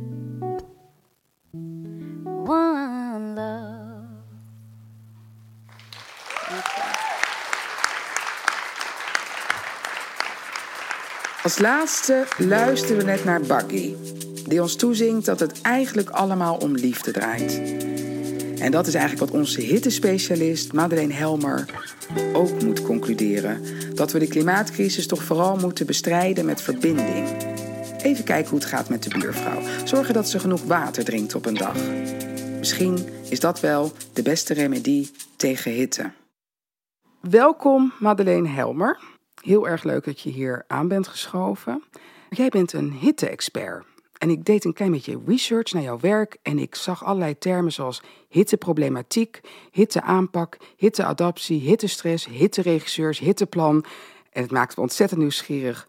love. 3.34 3.80
Als 11.42 11.58
laatste 11.58 12.26
luisteren 12.38 12.96
we 12.96 13.02
net 13.02 13.24
naar 13.24 13.40
Buggy, 13.40 13.94
die 14.46 14.62
ons 14.62 14.76
toezingt 14.76 15.24
dat 15.24 15.40
het 15.40 15.60
eigenlijk 15.60 16.10
allemaal 16.10 16.56
om 16.56 16.74
liefde 16.74 17.10
draait. 17.10 17.62
En 18.58 18.70
dat 18.70 18.86
is 18.86 18.94
eigenlijk 18.94 19.30
wat 19.30 19.40
onze 19.40 19.60
hittespecialist 19.60 20.72
Madeleine 20.72 21.14
Helmer 21.14 21.64
ook 22.32 22.62
moet 22.62 22.82
concluderen. 22.82 23.60
Dat 23.94 24.12
we 24.12 24.18
de 24.18 24.28
klimaatcrisis 24.28 25.06
toch 25.06 25.22
vooral 25.22 25.56
moeten 25.56 25.86
bestrijden 25.86 26.44
met 26.44 26.62
verbinding. 26.62 27.49
Even 28.02 28.24
kijken 28.24 28.50
hoe 28.50 28.58
het 28.58 28.68
gaat 28.68 28.88
met 28.88 29.02
de 29.02 29.18
buurvrouw. 29.18 29.60
Zorgen 29.84 30.14
dat 30.14 30.28
ze 30.28 30.38
genoeg 30.38 30.62
water 30.62 31.04
drinkt 31.04 31.34
op 31.34 31.46
een 31.46 31.54
dag. 31.54 31.76
Misschien 32.58 32.98
is 33.30 33.40
dat 33.40 33.60
wel 33.60 33.92
de 34.12 34.22
beste 34.22 34.54
remedie 34.54 35.10
tegen 35.36 35.72
hitte. 35.72 36.10
Welkom 37.20 37.92
Madeleine 37.98 38.48
Helmer. 38.48 38.98
Heel 39.42 39.68
erg 39.68 39.82
leuk 39.82 40.04
dat 40.04 40.20
je 40.20 40.30
hier 40.30 40.64
aan 40.66 40.88
bent 40.88 41.08
geschoven. 41.08 41.82
Jij 42.30 42.48
bent 42.48 42.72
een 42.72 42.92
hitte-expert. 42.92 43.84
En 44.18 44.30
ik 44.30 44.44
deed 44.44 44.64
een 44.64 44.72
klein 44.72 44.90
beetje 44.90 45.20
research 45.26 45.72
naar 45.72 45.82
jouw 45.82 46.00
werk 46.00 46.36
en 46.42 46.58
ik 46.58 46.74
zag 46.74 47.04
allerlei 47.04 47.38
termen 47.38 47.72
zoals 47.72 48.02
hitteproblematiek, 48.28 49.40
hitteaanpak, 49.70 50.56
hitteadaptie, 50.76 51.60
hittestress, 51.60 52.26
hitteregisseurs, 52.26 53.18
hitteplan. 53.18 53.84
En 54.32 54.42
het 54.42 54.50
maakt 54.50 54.76
me 54.76 54.82
ontzettend 54.82 55.20
nieuwsgierig. 55.20 55.86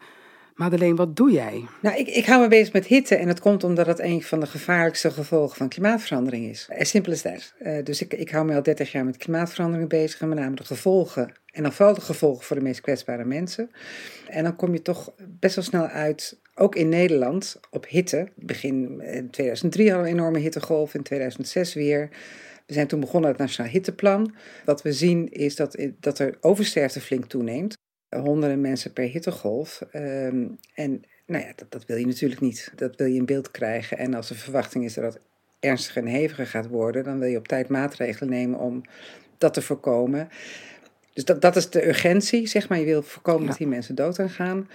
Madeleine, 0.54 0.96
wat 0.96 1.16
doe 1.16 1.30
jij? 1.30 1.64
Nou, 1.80 1.96
ik, 1.96 2.08
ik 2.08 2.26
hou 2.26 2.40
me 2.40 2.48
bezig 2.48 2.72
met 2.72 2.86
hitte 2.86 3.14
en 3.14 3.26
dat 3.26 3.40
komt 3.40 3.64
omdat 3.64 3.86
het 3.86 3.98
een 3.98 4.22
van 4.22 4.40
de 4.40 4.46
gevaarlijkste 4.46 5.10
gevolgen 5.10 5.56
van 5.56 5.68
klimaatverandering 5.68 6.48
is. 6.48 6.68
As 6.78 6.88
simple 6.88 7.12
as 7.12 7.20
that. 7.20 7.54
Uh, 7.62 7.84
dus 7.84 8.02
ik, 8.02 8.14
ik 8.14 8.30
hou 8.30 8.44
me 8.44 8.54
al 8.54 8.62
30 8.62 8.92
jaar 8.92 9.04
met 9.04 9.16
klimaatverandering 9.16 9.88
bezig 9.88 10.20
en 10.20 10.28
met 10.28 10.38
name 10.38 10.54
de 10.54 10.64
gevolgen. 10.64 11.32
En 11.52 11.62
dan 11.62 11.72
vooral 11.72 11.94
de 11.94 12.00
gevolgen 12.00 12.44
voor 12.44 12.56
de 12.56 12.62
meest 12.62 12.80
kwetsbare 12.80 13.24
mensen. 13.24 13.70
En 14.28 14.44
dan 14.44 14.56
kom 14.56 14.72
je 14.72 14.82
toch 14.82 15.12
best 15.38 15.54
wel 15.54 15.64
snel 15.64 15.86
uit, 15.86 16.40
ook 16.54 16.74
in 16.74 16.88
Nederland, 16.88 17.60
op 17.70 17.86
hitte. 17.88 18.28
Begin 18.36 19.02
2003 19.30 19.88
hadden 19.88 20.06
we 20.06 20.12
een 20.12 20.18
enorme 20.18 20.38
hittegolf, 20.38 20.94
in 20.94 21.02
2006 21.02 21.74
weer. 21.74 22.08
We 22.66 22.74
zijn 22.74 22.86
toen 22.86 23.00
begonnen 23.00 23.30
het 23.30 23.38
Nationaal 23.38 23.70
Hitteplan. 23.70 24.34
Wat 24.64 24.82
we 24.82 24.92
zien 24.92 25.28
is 25.30 25.56
dat, 25.56 25.86
dat 26.00 26.18
er 26.18 26.36
oversterfte 26.40 27.00
flink 27.00 27.24
toeneemt 27.24 27.80
honderden 28.20 28.60
mensen 28.60 28.92
per 28.92 29.04
hittegolf. 29.04 29.82
Um, 29.94 30.58
en 30.74 31.02
Nou 31.26 31.44
ja, 31.44 31.52
dat, 31.56 31.72
dat 31.72 31.86
wil 31.86 31.96
je 31.96 32.06
natuurlijk 32.06 32.40
niet. 32.40 32.72
Dat 32.76 32.96
wil 32.96 33.06
je 33.06 33.14
in 33.14 33.26
beeld 33.26 33.50
krijgen. 33.50 33.98
En 33.98 34.14
als 34.14 34.28
de 34.28 34.34
verwachting 34.34 34.84
is 34.84 34.94
dat 34.94 35.04
het 35.04 35.22
ernstiger 35.60 36.02
en 36.02 36.08
heviger 36.08 36.46
gaat 36.46 36.68
worden, 36.68 37.04
dan 37.04 37.18
wil 37.18 37.28
je 37.28 37.36
op 37.36 37.48
tijd 37.48 37.68
maatregelen 37.68 38.30
nemen 38.30 38.58
om 38.58 38.82
dat 39.38 39.54
te 39.54 39.62
voorkomen. 39.62 40.28
Dus 41.12 41.24
dat, 41.24 41.40
dat 41.40 41.56
is 41.56 41.70
de 41.70 41.86
urgentie, 41.88 42.46
zeg 42.46 42.68
maar. 42.68 42.78
Je 42.78 42.84
wil 42.84 43.02
voorkomen 43.02 43.42
Ja. 43.42 43.48
dat 43.48 43.58
die 43.58 43.66
mensen 43.66 43.94
dood 43.94 44.18
aan 44.18 44.30
gaan. 44.30 44.68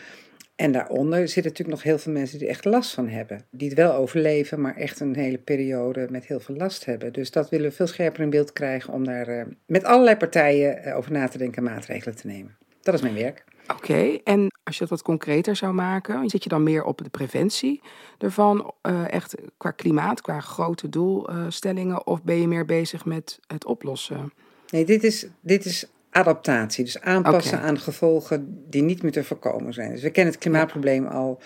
En 0.56 0.72
daaronder 0.72 1.18
zitten 1.28 1.44
natuurlijk 1.44 1.78
nog 1.78 1.84
heel 1.84 1.98
veel 1.98 2.12
mensen 2.12 2.38
die 2.38 2.48
er 2.48 2.54
echt 2.54 2.66
last 2.66 2.94
van 2.94 3.10
hebben. 3.10 3.42
Die 3.52 3.68
het 3.68 3.78
wel 3.78 3.94
overleven, 3.94 4.62
maar 4.62 4.76
echt 4.76 5.00
een 5.00 5.16
hele 5.16 5.38
periode 5.38 6.08
met 6.10 6.26
heel 6.26 6.40
veel 6.40 6.56
last 6.56 6.86
hebben. 6.86 7.14
Dus 7.14 7.32
dat 7.32 7.50
willen 7.50 7.70
we 7.70 7.76
veel 7.76 7.88
scherper 7.88 8.22
in 8.22 8.30
beeld 8.30 8.54
krijgen 8.54 8.94
om 8.94 9.06
daar 9.06 9.28
eh, 9.28 9.46
met 9.66 9.84
allerlei 9.84 10.16
partijen 10.16 10.84
eh, 10.84 10.98
over 10.98 11.12
na 11.12 11.28
te 11.28 11.38
denken 11.38 11.66
en 11.66 11.72
maatregelen 11.74 12.16
te 12.16 12.28
nemen. 12.28 12.58
Dat 12.88 12.96
is 12.96 13.02
mijn 13.02 13.24
werk. 13.24 13.44
Oké, 13.68 14.18
en 14.24 14.52
als 14.64 14.76
je 14.76 14.82
het 14.82 14.90
wat 14.90 15.02
concreter 15.02 15.56
zou 15.56 15.74
maken, 15.74 16.30
zit 16.30 16.44
je 16.44 16.50
dan 16.50 16.64
meer 16.64 16.84
op 16.84 16.98
de 16.98 17.10
preventie 17.10 17.82
ervan, 18.18 18.74
eh, 18.82 19.12
echt 19.12 19.36
qua 19.58 19.72
klimaat, 19.72 20.22
qua 20.22 20.40
grote 20.40 20.90
doelstellingen, 20.90 22.08
of 22.08 22.24
ben 22.24 22.42
je 22.42 22.48
meer 22.48 22.66
bezig 22.66 23.06
met 23.06 23.40
het 23.48 23.66
oplossen? 23.66 24.34
Nee, 24.70 24.86
dit 24.86 25.04
is, 25.04 25.28
dit 25.42 25.66
is 25.66 25.86
adaptatie. 26.10 26.84
Dus 26.84 27.02
aanpassen 27.02 27.60
aan 27.60 27.80
gevolgen 27.80 28.64
die 28.70 28.82
niet 28.82 29.02
meer 29.02 29.12
te 29.12 29.24
voorkomen 29.24 29.74
zijn. 29.74 29.92
Dus 29.92 30.02
we 30.02 30.10
kennen 30.10 30.34
het 30.34 30.42
klimaatprobleem 30.42 31.06
al, 31.06 31.42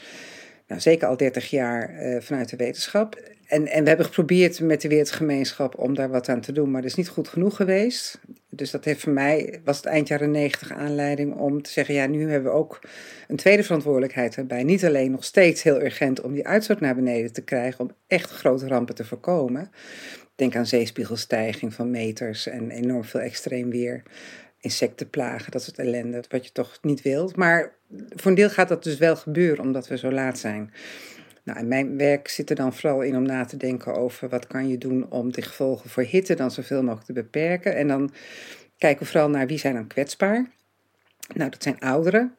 nou, 0.67 0.81
zeker 0.81 1.07
al 1.07 1.17
30 1.17 1.49
jaar 1.49 1.89
eh, 1.89 2.21
vanuit 2.21 2.49
de 2.49 2.55
wetenschap. 2.55 3.19
En, 3.51 3.67
en 3.67 3.81
we 3.81 3.87
hebben 3.87 4.05
geprobeerd 4.05 4.59
met 4.59 4.81
de 4.81 4.87
wereldgemeenschap 4.87 5.77
om 5.77 5.93
daar 5.93 6.09
wat 6.09 6.29
aan 6.29 6.41
te 6.41 6.51
doen, 6.51 6.71
maar 6.71 6.81
dat 6.81 6.89
is 6.89 6.95
niet 6.95 7.09
goed 7.09 7.27
genoeg 7.27 7.55
geweest. 7.55 8.19
Dus 8.49 8.71
dat 8.71 8.85
heeft 8.85 9.01
voor 9.01 9.11
mij, 9.11 9.61
was 9.63 9.77
het 9.77 9.85
eind 9.85 10.07
jaren 10.07 10.31
90 10.31 10.71
aanleiding 10.71 11.35
om 11.35 11.61
te 11.61 11.71
zeggen, 11.71 11.93
ja, 11.93 12.05
nu 12.05 12.29
hebben 12.29 12.51
we 12.51 12.57
ook 12.57 12.79
een 13.27 13.35
tweede 13.35 13.63
verantwoordelijkheid 13.63 14.35
erbij. 14.35 14.63
Niet 14.63 14.85
alleen 14.85 15.11
nog 15.11 15.23
steeds 15.23 15.63
heel 15.63 15.81
urgent 15.81 16.21
om 16.21 16.33
die 16.33 16.47
uitstoot 16.47 16.79
naar 16.79 16.95
beneden 16.95 17.33
te 17.33 17.43
krijgen, 17.43 17.79
om 17.79 17.91
echt 18.07 18.29
grote 18.29 18.67
rampen 18.67 18.95
te 18.95 19.05
voorkomen. 19.05 19.71
Denk 20.35 20.55
aan 20.55 20.65
zeespiegelstijging 20.65 21.73
van 21.73 21.91
meters 21.91 22.47
en 22.47 22.69
enorm 22.69 23.03
veel 23.03 23.19
extreem 23.19 23.69
weer, 23.69 24.03
insectenplagen, 24.59 25.51
dat 25.51 25.63
soort 25.63 25.79
ellende, 25.79 26.23
wat 26.29 26.45
je 26.45 26.51
toch 26.51 26.77
niet 26.81 27.01
wilt. 27.01 27.35
Maar 27.35 27.75
voor 28.15 28.31
een 28.31 28.37
deel 28.37 28.49
gaat 28.49 28.69
dat 28.69 28.83
dus 28.83 28.97
wel 28.97 29.15
gebeuren, 29.15 29.63
omdat 29.63 29.87
we 29.87 29.97
zo 29.97 30.11
laat 30.11 30.39
zijn. 30.39 30.73
Nou, 31.43 31.59
en 31.59 31.67
mijn 31.67 31.97
werk 31.97 32.27
zit 32.27 32.49
er 32.49 32.55
dan 32.55 32.73
vooral 32.73 33.01
in 33.01 33.15
om 33.15 33.23
na 33.23 33.45
te 33.45 33.57
denken 33.57 33.95
over 33.95 34.29
wat 34.29 34.47
kan 34.47 34.67
je 34.67 34.77
doen 34.77 35.05
om 35.09 35.31
de 35.31 35.41
gevolgen 35.41 35.89
voor 35.89 36.03
hitte 36.03 36.35
dan 36.35 36.51
zoveel 36.51 36.81
mogelijk 36.81 37.05
te 37.05 37.13
beperken. 37.13 37.75
En 37.75 37.87
dan 37.87 38.11
kijken 38.77 39.03
we 39.05 39.11
vooral 39.11 39.29
naar 39.29 39.47
wie 39.47 39.57
zijn 39.57 39.73
dan 39.73 39.87
kwetsbaar. 39.87 40.49
Nou, 41.33 41.49
dat 41.49 41.63
zijn 41.63 41.79
ouderen. 41.79 42.35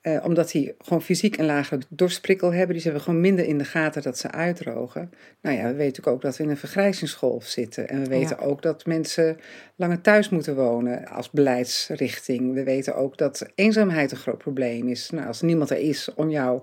Eh, 0.00 0.24
omdat 0.24 0.50
die 0.50 0.74
gewoon 0.78 1.02
fysiek 1.02 1.38
een 1.38 1.44
lagere 1.44 1.80
dorstprikkel 1.88 2.52
hebben. 2.52 2.74
Die 2.74 2.84
hebben 2.84 3.02
gewoon 3.02 3.20
minder 3.20 3.44
in 3.44 3.58
de 3.58 3.64
gaten 3.64 4.02
dat 4.02 4.18
ze 4.18 4.30
uitdrogen. 4.30 5.10
Nou 5.42 5.56
ja, 5.56 5.62
we 5.62 5.68
weten 5.68 5.84
natuurlijk 5.84 6.16
ook 6.16 6.22
dat 6.22 6.36
we 6.36 6.42
in 6.42 6.50
een 6.50 6.56
vergrijzingsgolf 6.56 7.44
zitten. 7.44 7.88
En 7.88 8.02
we 8.02 8.08
weten 8.08 8.38
ook 8.38 8.62
dat 8.62 8.86
mensen 8.86 9.38
langer 9.76 10.00
thuis 10.00 10.28
moeten 10.28 10.54
wonen 10.54 11.06
als 11.06 11.30
beleidsrichting. 11.30 12.54
We 12.54 12.62
weten 12.62 12.96
ook 12.96 13.18
dat 13.18 13.46
eenzaamheid 13.54 14.10
een 14.10 14.16
groot 14.16 14.38
probleem 14.38 14.88
is. 14.88 15.10
Nou, 15.10 15.26
als 15.26 15.40
niemand 15.40 15.70
er 15.70 15.78
is 15.78 16.14
om 16.14 16.30
jou 16.30 16.60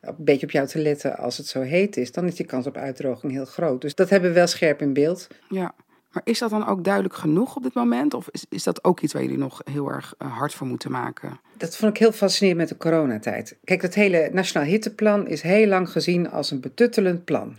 een 0.00 0.14
beetje 0.18 0.46
op 0.46 0.52
jou 0.52 0.66
te 0.66 0.78
letten 0.78 1.16
als 1.16 1.36
het 1.36 1.46
zo 1.46 1.60
heet 1.60 1.96
is, 1.96 2.12
dan 2.12 2.26
is 2.26 2.34
die 2.34 2.46
kans 2.46 2.66
op 2.66 2.76
uitdroging 2.76 3.32
heel 3.32 3.44
groot. 3.44 3.80
Dus 3.80 3.94
dat 3.94 4.10
hebben 4.10 4.28
we 4.28 4.34
wel 4.34 4.46
scherp 4.46 4.80
in 4.80 4.92
beeld. 4.92 5.26
Ja, 5.48 5.74
maar 6.12 6.22
is 6.24 6.38
dat 6.38 6.50
dan 6.50 6.66
ook 6.66 6.84
duidelijk 6.84 7.14
genoeg 7.14 7.56
op 7.56 7.62
dit 7.62 7.74
moment? 7.74 8.14
Of 8.14 8.28
is, 8.30 8.44
is 8.48 8.62
dat 8.62 8.84
ook 8.84 9.00
iets 9.00 9.12
waar 9.12 9.22
jullie 9.22 9.38
nog 9.38 9.60
heel 9.64 9.88
erg 9.88 10.14
eh, 10.18 10.36
hard 10.36 10.54
voor 10.54 10.66
moeten 10.66 10.90
maken? 10.90 11.40
Dat 11.56 11.76
vond 11.76 11.92
ik 11.92 11.98
heel 11.98 12.12
fascinerend 12.12 12.60
met 12.60 12.68
de 12.68 12.76
coronatijd. 12.76 13.56
Kijk, 13.64 13.80
dat 13.82 13.94
hele 13.94 14.30
Nationaal 14.32 14.68
Hitteplan 14.68 15.26
is 15.26 15.42
heel 15.42 15.66
lang 15.66 15.90
gezien 15.90 16.30
als 16.30 16.50
een 16.50 16.60
betuttelend 16.60 17.24
plan. 17.24 17.56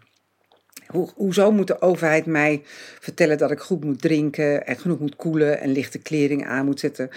Hoe, 0.92 1.10
hoezo 1.16 1.52
moet 1.52 1.68
de 1.68 1.82
overheid 1.82 2.26
mij 2.26 2.62
vertellen 3.00 3.38
dat 3.38 3.52
ik 3.52 3.60
goed 3.60 3.84
moet 3.84 4.02
drinken 4.02 4.68
en 4.68 4.78
genoeg 4.78 5.00
moet 5.00 5.16
koelen 5.16 5.60
en 5.60 5.72
lichte 5.72 5.98
kleding 5.98 6.48
aan 6.48 6.66
moet 6.66 6.80
zetten? 6.80 7.10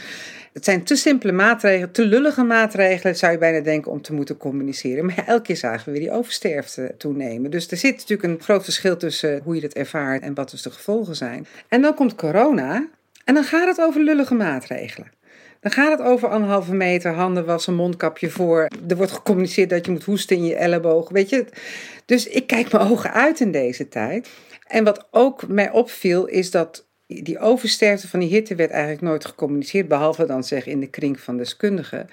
Het 0.52 0.64
zijn 0.64 0.84
te 0.84 0.96
simpele 0.96 1.32
maatregelen, 1.32 1.92
te 1.92 2.04
lullige 2.04 2.42
maatregelen, 2.42 3.16
zou 3.16 3.32
je 3.32 3.38
bijna 3.38 3.60
denken, 3.60 3.90
om 3.90 4.02
te 4.02 4.12
moeten 4.12 4.36
communiceren. 4.36 5.04
Maar 5.04 5.24
elke 5.26 5.42
keer 5.42 5.56
zagen 5.56 5.84
we 5.84 5.90
weer 5.90 6.08
die 6.08 6.18
oversterfte 6.18 6.94
toenemen. 6.98 7.50
Dus 7.50 7.70
er 7.70 7.76
zit 7.76 7.96
natuurlijk 7.96 8.22
een 8.22 8.40
groot 8.40 8.64
verschil 8.64 8.96
tussen 8.96 9.40
hoe 9.44 9.54
je 9.54 9.60
het 9.60 9.74
ervaart 9.74 10.22
en 10.22 10.34
wat 10.34 10.50
dus 10.50 10.62
de 10.62 10.70
gevolgen 10.70 11.16
zijn. 11.16 11.46
En 11.68 11.82
dan 11.82 11.94
komt 11.94 12.14
corona 12.14 12.88
en 13.24 13.34
dan 13.34 13.44
gaat 13.44 13.68
het 13.68 13.80
over 13.80 14.00
lullige 14.00 14.34
maatregelen. 14.34 15.10
Dan 15.64 15.72
gaat 15.72 15.98
het 15.98 16.06
over 16.06 16.28
anderhalve 16.28 16.74
meter, 16.74 17.12
handen 17.12 17.44
wassen, 17.44 17.74
mondkapje 17.74 18.30
voor. 18.30 18.68
Er 18.88 18.96
wordt 18.96 19.12
gecommuniceerd 19.12 19.70
dat 19.70 19.84
je 19.84 19.92
moet 19.92 20.04
hoesten 20.04 20.36
in 20.36 20.44
je 20.44 20.54
elleboog. 20.54 21.08
Weet 21.08 21.28
je? 21.28 21.44
Dus 22.04 22.26
ik 22.26 22.46
kijk 22.46 22.72
mijn 22.72 22.90
ogen 22.90 23.12
uit 23.12 23.40
in 23.40 23.52
deze 23.52 23.88
tijd. 23.88 24.28
En 24.66 24.84
wat 24.84 25.08
ook 25.10 25.48
mij 25.48 25.70
opviel, 25.70 26.26
is 26.26 26.50
dat 26.50 26.86
die 27.06 27.38
oversterfte 27.38 28.08
van 28.08 28.20
die 28.20 28.28
hitte 28.28 28.54
werd 28.54 28.70
eigenlijk 28.70 29.02
nooit 29.02 29.24
gecommuniceerd. 29.24 29.88
Behalve 29.88 30.26
dan 30.26 30.44
zeg 30.44 30.66
in 30.66 30.80
de 30.80 30.90
kring 30.90 31.20
van 31.20 31.36
deskundigen. 31.36 32.08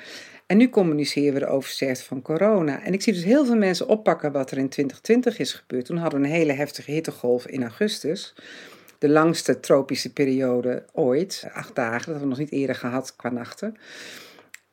En 0.46 0.58
nu 0.58 0.70
communiceren 0.70 1.34
we 1.34 1.40
de 1.40 1.48
oversterfte 1.48 2.06
van 2.06 2.22
corona. 2.22 2.84
En 2.84 2.94
ik 2.94 3.02
zie 3.02 3.14
dus 3.14 3.24
heel 3.24 3.46
veel 3.46 3.56
mensen 3.56 3.88
oppakken 3.88 4.32
wat 4.32 4.52
er 4.52 4.58
in 4.58 4.70
2020 4.70 5.40
is 5.40 5.54
gebeurd. 5.54 5.86
Toen 5.86 5.98
hadden 5.98 6.22
we 6.22 6.26
een 6.26 6.34
hele 6.34 6.54
heftige 6.54 6.92
hittegolf 6.92 7.48
in 7.48 7.62
augustus 7.62 8.34
de 9.02 9.10
langste 9.10 9.60
tropische 9.60 10.14
periode 10.14 10.86
ooit. 10.94 11.48
Acht 11.54 11.76
dagen, 11.76 11.98
dat 11.98 12.06
hebben 12.06 12.22
we 12.22 12.28
nog 12.28 12.38
niet 12.38 12.52
eerder 12.52 12.76
gehad 12.76 13.16
qua 13.16 13.30
nachten. 13.30 13.76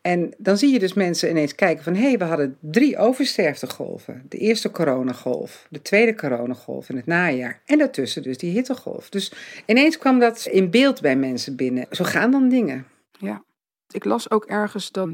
En 0.01 0.35
dan 0.39 0.59
zie 0.59 0.73
je 0.73 0.79
dus 0.79 0.93
mensen 0.93 1.31
ineens 1.31 1.55
kijken 1.55 1.85
van... 1.85 1.95
hé, 1.95 2.03
hey, 2.03 2.19
we 2.19 2.25
hadden 2.25 2.57
drie 2.61 2.97
oversterftegolven. 2.97 4.23
De 4.29 4.37
eerste 4.37 4.71
coronagolf, 4.71 5.67
de 5.71 5.83
tweede 5.83 6.15
coronagolf 6.15 6.89
in 6.89 6.97
het 6.97 7.07
najaar... 7.07 7.63
en 7.65 7.79
daartussen 7.79 8.23
dus 8.23 8.39
die 8.39 8.53
hittegolf. 8.53 9.09
Dus 9.09 9.33
ineens 9.67 9.99
kwam 9.99 10.19
dat 10.19 10.47
in 10.51 10.71
beeld 10.71 11.01
bij 11.01 11.17
mensen 11.17 11.57
binnen. 11.57 11.87
Zo 11.91 12.05
gaan 12.05 12.31
dan 12.31 12.49
dingen. 12.49 12.87
Ja. 13.19 13.45
Ik 13.91 14.05
las 14.05 14.31
ook 14.31 14.45
ergens 14.45 14.91
dat 14.91 15.09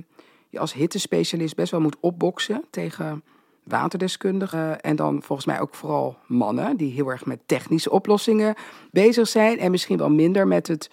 je 0.50 0.59
als 0.59 0.72
hittespecialist 0.72 1.57
best 1.57 1.70
wel 1.70 1.81
moet 1.81 1.96
opboksen 2.00 2.64
tegen 2.70 3.24
waterdeskundigen. 3.64 4.81
En 4.81 4.96
dan 4.96 5.22
volgens 5.22 5.46
mij 5.46 5.61
ook 5.61 5.74
vooral 5.74 6.16
mannen 6.27 6.77
die 6.77 6.92
heel 6.92 7.09
erg 7.09 7.27
met 7.27 7.38
technische 7.46 7.90
oplossingen 7.90 8.55
bezig 8.90 9.29
zijn. 9.29 9.59
En 9.59 9.70
misschien 9.70 9.98
wel 9.98 10.11
minder 10.11 10.46
met 10.46 10.66
het 10.66 10.90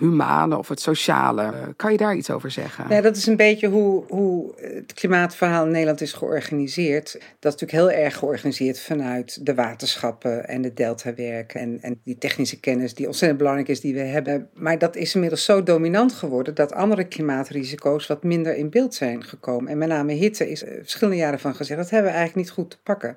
humane 0.00 0.58
of 0.58 0.68
het 0.68 0.80
sociale. 0.80 1.42
Eh, 1.42 1.52
Kan 1.76 1.92
je 1.92 1.98
daar 1.98 2.16
iets 2.16 2.30
over 2.30 2.50
zeggen? 2.50 2.84
Ja, 2.88 3.00
dat 3.00 3.16
is 3.16 3.26
een 3.26 3.36
beetje 3.36 3.68
hoe, 3.68 4.04
hoe 4.08 4.52
het 4.56 4.92
klimaatverhaal 4.94 5.64
in 5.64 5.70
Nederland 5.70 6.00
is 6.00 6.12
georganiseerd. 6.12 7.12
Dat 7.38 7.54
is 7.54 7.60
natuurlijk 7.60 7.72
heel 7.72 8.04
erg 8.04 8.16
georganiseerd 8.16 8.80
vanuit 8.80 9.46
de 9.46 9.54
waterschappen 9.54 10.48
en 10.48 10.62
de 10.62 10.72
deltawerk. 10.74 11.54
En, 11.54 11.78
en 11.80 12.00
die 12.04 12.18
technische 12.18 12.60
kennis 12.60 12.94
die 12.94 13.06
ontzettend 13.06 13.38
belangrijk 13.38 13.68
is 13.68 13.80
die 13.80 13.94
we 13.94 14.00
hebben. 14.00 14.48
Maar 14.54 14.78
dat 14.78 14.96
is 14.96 15.14
inmiddels 15.14 15.44
zo 15.44 15.62
dominant 15.62 16.12
geworden 16.12 16.54
dat 16.54 16.72
andere 16.72 17.04
klimaatrisico's 17.04 18.06
wat 18.06 18.22
minder 18.22 18.56
in 18.56 18.70
beeld 18.70 18.94
zijn 18.94 19.24
gekomen. 19.24 19.70
En 19.70 19.78
met 19.78 19.88
name 19.88 20.12
hitte 20.12 20.50
is 20.50 20.62
er 20.62 20.78
verschillende 20.80 21.18
jaren 21.18 21.40
van 21.40 21.54
gezegd. 21.54 21.80
Dat 21.80 21.90
hebben 21.90 22.10
we 22.10 22.16
eigenlijk 22.16 22.46
niet 22.46 22.56
goed 22.56 22.70
te 22.70 22.78
pakken. 22.82 23.16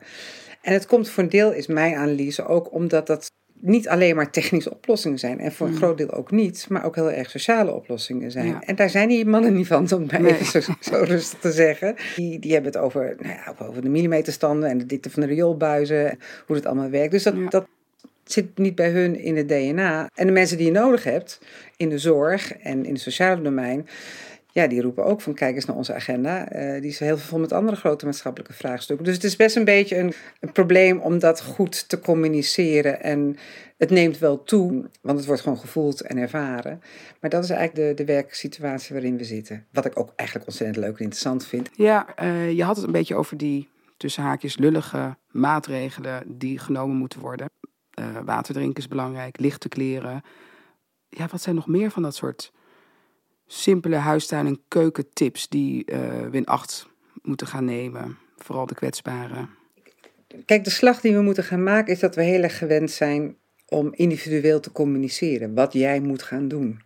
En 0.61 0.73
het 0.73 0.85
komt 0.85 1.09
voor 1.09 1.23
een 1.23 1.29
deel, 1.29 1.51
is 1.51 1.67
mijn 1.67 1.95
analyse, 1.95 2.45
ook 2.45 2.73
omdat 2.73 3.07
dat 3.07 3.31
niet 3.65 3.87
alleen 3.89 4.15
maar 4.15 4.29
technische 4.31 4.71
oplossingen 4.71 5.19
zijn. 5.19 5.39
En 5.39 5.51
voor 5.51 5.67
een 5.67 5.75
groot 5.75 5.97
deel 5.97 6.11
ook 6.11 6.31
niet, 6.31 6.65
maar 6.69 6.85
ook 6.85 6.95
heel 6.95 7.11
erg 7.11 7.29
sociale 7.29 7.71
oplossingen 7.71 8.31
zijn. 8.31 8.47
Ja. 8.47 8.61
En 8.61 8.75
daar 8.75 8.89
zijn 8.89 9.07
die 9.07 9.25
mannen 9.25 9.53
niet 9.53 9.67
van, 9.67 9.91
om 9.93 10.01
het 10.01 10.11
maar 10.11 10.21
Nee. 10.21 10.37
even 10.39 10.63
zo, 10.63 10.73
zo 10.79 11.03
rustig 11.13 11.39
te 11.39 11.51
zeggen. 11.51 11.95
Die, 12.15 12.39
die 12.39 12.53
hebben 12.53 12.71
het 12.71 12.81
over, 12.81 13.15
nou 13.19 13.33
ja, 13.33 13.55
over 13.67 13.81
de 13.81 13.89
millimeterstanden 13.89 14.69
en 14.69 14.77
de 14.77 14.85
dikte 14.85 15.09
van 15.09 15.21
de 15.21 15.27
rioolbuizen. 15.27 16.19
Hoe 16.45 16.55
dat 16.55 16.65
allemaal 16.65 16.89
werkt. 16.89 17.11
Dus 17.11 17.23
dat, 17.23 17.33
Ja. 17.37 17.47
dat 17.49 17.65
zit 18.23 18.57
niet 18.57 18.75
bij 18.75 18.89
hun 18.89 19.15
in 19.19 19.37
het 19.37 19.47
DNA. 19.47 20.09
En 20.15 20.25
de 20.25 20.33
mensen 20.33 20.57
die 20.57 20.65
je 20.65 20.71
nodig 20.71 21.03
hebt 21.03 21.39
in 21.77 21.89
de 21.89 21.97
zorg 21.97 22.53
en 22.57 22.85
in 22.85 22.93
het 22.93 23.01
sociale 23.01 23.41
domein. 23.41 23.87
Ja, 24.53 24.67
die 24.67 24.81
roepen 24.81 25.05
ook 25.05 25.21
van 25.21 25.33
kijk 25.33 25.55
eens 25.55 25.65
naar 25.65 25.75
onze 25.75 25.93
agenda. 25.93 26.47
Eh, 26.47 26.81
die 26.81 26.89
is 26.89 26.99
heel 26.99 27.17
veel 27.17 27.39
met 27.39 27.51
andere 27.51 27.77
grote 27.77 28.05
maatschappelijke 28.05 28.53
vraagstukken. 28.53 29.05
Dus 29.05 29.15
het 29.15 29.23
is 29.23 29.35
best 29.35 29.55
een 29.55 29.65
beetje 29.65 29.97
een, 29.97 30.13
probleem 30.51 30.99
om 30.99 31.19
dat 31.19 31.41
goed 31.41 31.89
te 31.89 31.99
communiceren. 31.99 33.01
En 33.01 33.37
het 33.77 33.89
neemt 33.89 34.17
wel 34.17 34.43
toe, 34.43 34.89
want 35.01 35.17
het 35.17 35.27
wordt 35.27 35.41
gewoon 35.41 35.57
gevoeld 35.57 36.01
en 36.01 36.17
ervaren. 36.17 36.81
Maar 37.19 37.29
dat 37.29 37.43
is 37.43 37.49
eigenlijk 37.49 37.97
de, 37.97 38.03
de 38.03 38.13
werksituatie 38.13 38.93
waarin 38.93 39.17
we 39.17 39.23
zitten. 39.23 39.65
Wat 39.71 39.85
ik 39.85 39.99
ook 39.99 40.13
eigenlijk 40.15 40.49
ontzettend 40.49 40.85
leuk 40.85 40.97
en 40.97 41.03
interessant 41.03 41.45
vind. 41.45 41.69
Ja, 41.75 42.15
eh, 42.15 42.51
je 42.51 42.63
had 42.63 42.75
het 42.75 42.85
een 42.85 42.91
beetje 42.91 43.15
over 43.15 43.37
die 43.37 43.69
tussen 43.97 44.23
haakjes 44.23 44.57
lullige 44.57 45.17
maatregelen 45.31 46.23
die 46.27 46.59
genomen 46.59 46.95
moeten 46.95 47.19
worden. 47.19 47.49
Eh, 47.89 48.05
water 48.25 48.53
drinken 48.53 48.81
is 48.81 48.87
belangrijk, 48.87 49.39
lichte 49.39 49.69
kleren. 49.69 50.21
Ja, 51.09 51.27
wat 51.31 51.41
zijn 51.41 51.55
nog 51.55 51.67
meer 51.67 51.91
van 51.91 52.03
dat 52.03 52.15
soort 52.15 52.51
simpele 53.47 53.95
huistuin- 53.95 54.47
en 54.47 54.61
keukentips 54.67 55.47
die 55.47 55.85
eh, 55.85 55.99
we 56.31 56.37
in 56.37 56.45
acht 56.45 56.87
moeten 57.21 57.47
gaan 57.47 57.65
nemen? 57.65 58.17
Vooral 58.37 58.65
de 58.65 58.75
kwetsbaren. 58.75 59.49
Kijk, 60.45 60.63
de 60.63 60.69
slag 60.69 61.01
die 61.01 61.13
we 61.13 61.21
moeten 61.21 61.43
gaan 61.43 61.63
maken 61.63 61.93
is 61.93 61.99
dat 61.99 62.15
we 62.15 62.23
heel 62.23 62.43
erg 62.43 62.57
gewend 62.57 62.91
zijn 62.91 63.37
om 63.67 63.93
individueel 63.93 64.59
te 64.59 64.71
communiceren. 64.71 65.53
Wat 65.53 65.73
jij 65.73 65.99
moet 65.99 66.23
gaan 66.23 66.47
doen. 66.47 66.81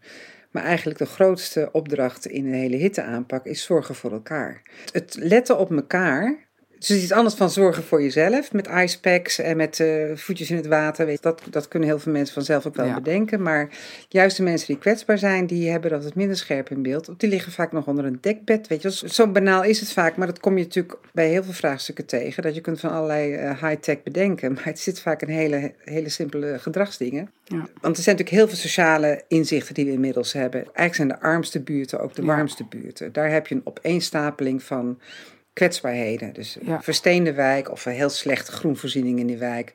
Maar 0.52 0.64
eigenlijk 0.64 1.00
de 1.00 1.06
grootste 1.06 1.70
opdracht 1.72 2.26
in 2.26 2.44
de 2.44 2.58
hele 2.58 2.76
hitteaanpak 2.76 3.46
is 3.46 3.64
zorgen 3.64 3.96
voor 3.96 4.12
elkaar. 4.12 4.62
Het 4.92 5.16
letten 5.20 5.58
op 5.58 5.72
elkaar 5.72 6.47
het 6.80 6.90
is 6.90 7.02
iets 7.04 7.12
anders 7.12 7.36
van 7.36 7.50
zorgen 7.50 7.84
voor 7.84 8.02
jezelf. 8.02 8.54
Met 8.54 8.68
icepacks 8.68 9.40
en 9.40 9.58
met 9.58 9.80
uh, 9.80 10.16
voetjes 10.16 10.50
in 10.50 10.56
het 10.56 10.68
water. 10.68 11.06
Weet, 11.06 11.22
dat, 11.22 11.42
dat 11.50 11.68
kunnen 11.68 11.90
heel 11.90 12.00
veel 12.00 12.12
mensen 12.12 12.34
vanzelf 12.34 12.66
ook 12.66 12.76
wel 12.76 12.86
Ja. 12.86 12.94
bedenken. 12.94 13.42
Maar 13.42 13.70
juist 14.10 14.38
de 14.38 14.44
mensen 14.44 14.68
die 14.68 14.78
kwetsbaar 14.78 15.18
zijn, 15.18 15.48
die 15.48 15.70
hebben 15.70 15.90
dat 15.92 16.04
het 16.04 16.16
minder 16.16 16.38
scherp 16.38 16.70
in 16.70 16.82
beeld. 16.82 17.10
Die 17.18 17.30
liggen 17.30 17.52
vaak 17.52 17.72
nog 17.72 17.88
onder 17.88 18.06
een 18.06 18.18
dekbed. 18.22 18.68
Weet 18.68 18.82
je, 18.82 18.92
zo- 19.08 19.28
banaal 19.28 19.64
is 19.64 19.80
het 19.80 19.92
vaak. 19.92 20.16
Maar 20.16 20.28
dat 20.28 20.40
kom 20.40 20.58
je 20.58 20.64
natuurlijk 20.64 20.98
bij 21.14 21.30
heel 21.30 21.44
veel 21.44 21.54
vraagstukken 21.54 22.06
tegen. 22.06 22.44
Dat 22.44 22.56
je 22.56 22.62
kunt 22.62 22.80
van 22.80 22.92
allerlei 22.92 23.34
eh, 23.34 23.64
high-tech 23.64 24.04
bedenken. 24.04 24.54
Maar 24.54 24.66
het 24.66 24.80
zit 24.80 25.00
vaak 25.00 25.22
in 25.22 25.30
hele, 25.30 25.74
hele 25.84 26.10
simpele 26.10 26.60
gedragsdingen. 26.60 27.30
Ja. 27.44 27.56
Want 27.58 27.98
er 27.98 28.04
zijn 28.04 28.16
natuurlijk 28.16 28.30
heel 28.30 28.48
veel 28.48 28.58
sociale 28.58 29.24
inzichten 29.28 29.74
die 29.74 29.86
we 29.86 29.92
inmiddels 29.92 30.34
hebben. 30.34 30.60
Eigenlijk 30.62 30.96
zijn 30.96 31.08
de 31.08 31.20
armste 31.20 31.60
buurten 31.62 32.00
ook 32.00 32.16
de 32.16 32.22
Ja. 32.22 32.28
warmste 32.28 32.66
buurten. 32.70 33.14
Daar 33.14 33.32
heb 33.32 33.48
je 33.48 33.56
een 33.56 33.62
opeenstapeling 33.64 34.64
van 34.64 35.00
kwetsbaarheden. 35.58 36.34
Dus 36.34 36.58
Ja. 36.62 36.82
versteende 36.82 37.34
wijk 37.34 37.72
of 37.72 37.86
een 37.86 37.92
heel 37.92 38.10
slechte 38.10 38.52
groenvoorziening 38.52 39.20
in 39.20 39.28
die 39.28 39.38
wijk. 39.38 39.74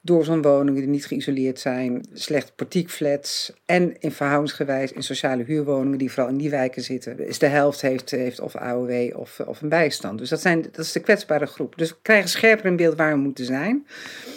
Doorzonwoningen 0.00 0.80
die 0.80 0.90
niet 0.90 1.06
geïsoleerd 1.06 1.60
zijn. 1.60 2.06
Slecht 2.12 2.52
portiekflats. 2.56 3.52
En 3.66 4.00
in 4.00 4.12
verhoudingsgewijs 4.12 4.92
in 4.92 5.02
sociale 5.02 5.42
huurwoningen 5.42 5.98
die 5.98 6.12
vooral 6.12 6.30
in 6.32 6.36
die 6.36 6.50
wijken 6.50 6.82
zitten. 6.82 7.16
Dus 7.16 7.38
de 7.38 7.46
helft 7.46 7.80
heeft, 7.80 8.10
heeft 8.10 8.40
of 8.40 8.56
AOW 8.56 9.16
of, 9.16 9.40
of 9.40 9.60
een 9.60 9.68
bijstand. 9.68 10.18
Dus 10.18 10.28
dat, 10.28 10.40
zijn, 10.40 10.62
dat 10.62 10.78
is 10.78 10.92
de 10.92 11.00
kwetsbare 11.00 11.46
groep. 11.46 11.78
Dus 11.78 11.90
we 11.90 11.96
krijgen 12.02 12.28
scherper 12.30 12.66
in 12.66 12.76
beeld 12.76 12.96
waar 12.96 13.12
we 13.12 13.18
moeten 13.18 13.44
zijn. 13.44 13.86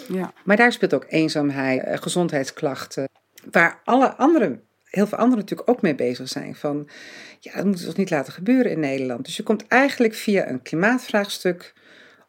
Ja. 0.08 0.32
Maar 0.44 0.56
daar 0.56 0.72
speelt 0.72 0.94
ook 0.94 1.06
eenzaamheid, 1.08 1.82
eh, 1.84 1.98
gezondheidsklachten. 1.98 3.08
Waar 3.50 3.80
alle 3.84 4.14
andere, 4.14 4.58
heel 4.84 5.06
veel 5.06 5.18
anderen 5.18 5.38
natuurlijk 5.38 5.70
ook 5.70 5.82
mee 5.82 5.94
bezig 5.94 6.28
zijn. 6.28 6.54
Van, 6.54 6.88
ja, 7.46 7.56
dat 7.56 7.64
moeten 7.64 7.82
we 7.82 7.88
toch 7.88 7.96
niet 7.96 8.10
laten 8.10 8.32
gebeuren 8.32 8.72
in 8.72 8.80
Nederland. 8.80 9.24
Dus 9.24 9.36
je 9.36 9.42
komt 9.42 9.66
eigenlijk 9.66 10.14
via 10.14 10.48
een 10.48 10.62
klimaatvraagstuk 10.62 11.72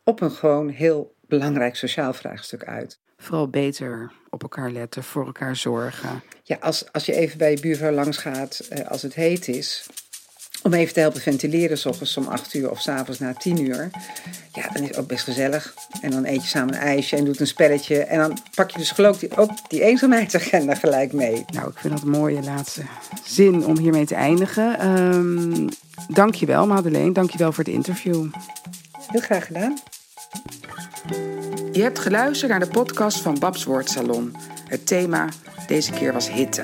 op 0.04 0.22
een 0.22 0.32
gewoon 0.32 0.70
heel 0.70 1.16
belangrijk 1.28 1.76
sociaal 1.76 2.14
vraagstuk 2.14 2.64
uit. 2.64 3.00
Vooral 3.18 3.50
beter 3.50 4.12
op 4.30 4.42
elkaar 4.42 4.72
letten, 4.72 5.04
voor 5.04 5.26
elkaar 5.26 5.56
zorgen. 5.56 6.22
Ja, 6.44 6.58
als, 6.60 6.92
als 6.92 7.06
je 7.06 7.14
even 7.14 7.38
bij 7.38 7.52
je 7.52 7.60
buurvrouw 7.60 7.92
langs 7.92 8.18
gaat 8.18 8.60
eh, 8.60 8.88
als 8.88 9.02
het 9.02 9.14
heet 9.14 9.48
is. 9.48 9.86
Om 10.68 10.74
even 10.74 10.94
te 10.94 11.00
helpen 11.00 11.22
ventileren, 11.22 11.78
s 11.78 11.86
ochtends 11.86 12.18
om 12.18 12.28
8 12.28 12.54
uur 12.54 12.70
of 12.70 12.82
s 12.82 12.88
avonds 12.88 13.20
na 13.20 13.34
10 13.34 13.62
uur. 13.62 13.90
Ja, 14.54 14.70
dan 14.74 14.82
is 14.82 14.88
het 14.88 14.98
ook 14.98 15.08
best 15.08 15.24
gezellig. 15.24 15.74
En 16.02 16.12
dan 16.12 16.26
eet 16.26 16.42
je 16.42 16.48
samen 16.48 16.74
een 16.74 16.80
ijsje 16.80 17.16
en 17.16 17.26
doet 17.26 17.40
een 17.40 17.48
spelletje. 17.48 18.04
En 18.04 18.20
dan 18.20 18.38
pak 18.56 18.70
je 18.70 18.78
dus 18.78 18.92
geloof 18.92 19.22
ik 19.22 19.40
ook 19.40 19.52
die 19.70 19.82
eenzaamheidsagenda 19.82 20.76
gelijk 20.76 21.14
mee. 21.14 21.46
Nou, 21.54 21.70
ik 21.70 21.78
vind 21.78 21.94
dat 21.94 22.04
een 22.04 22.10
mooie 22.10 22.42
laatste 22.42 22.82
zin 23.24 23.66
om 23.66 23.78
hiermee 23.78 24.06
te 24.06 24.16
eindigen. 24.16 24.80
Ehm 24.80 25.68
dankjewel, 26.08 26.68
Madeleine. 26.68 27.12
Dankjewel 27.12 27.52
voor 27.52 27.64
het 27.64 27.74
interview. 27.74 28.26
Heel 29.08 29.22
graag 29.22 29.46
gedaan. 29.46 29.78
Je 31.72 31.82
hebt 31.82 32.00
geluisterd 32.00 32.52
naar 32.52 32.60
de 32.60 32.68
podcast 32.68 33.22
van 33.22 33.40
Babs 33.40 33.64
Woordsalon. 33.64 34.36
Het 34.68 34.88
thema 34.88 35.28
deze 35.68 35.92
keer 35.92 36.14
was 36.14 36.32
hitte. 36.32 36.64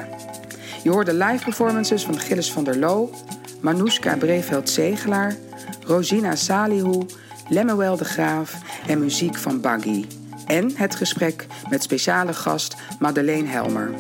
Je 0.84 0.89
hoorde 0.89 1.14
live 1.14 1.43
performances 1.43 2.04
van 2.04 2.20
Gilles 2.20 2.51
van 2.51 2.64
der 2.64 2.78
Loo, 2.78 3.10
Manoushka 3.64 4.18
Breveld-Zegelaar, 4.18 5.36
Rosina 5.86 6.36
Salihu, 6.36 7.05
Lemuel 7.49 7.97
de 7.97 8.05
Graaf 8.05 8.55
en 8.88 8.99
muziek 8.99 9.38
van 9.38 9.61
Baggy. 9.61 10.05
En 10.45 10.72
het 10.76 10.95
gesprek 10.95 11.47
met 11.70 11.84
speciale 11.84 12.34
gast 12.34 12.76
Madeleine 12.99 13.47
Helmer. 13.47 13.91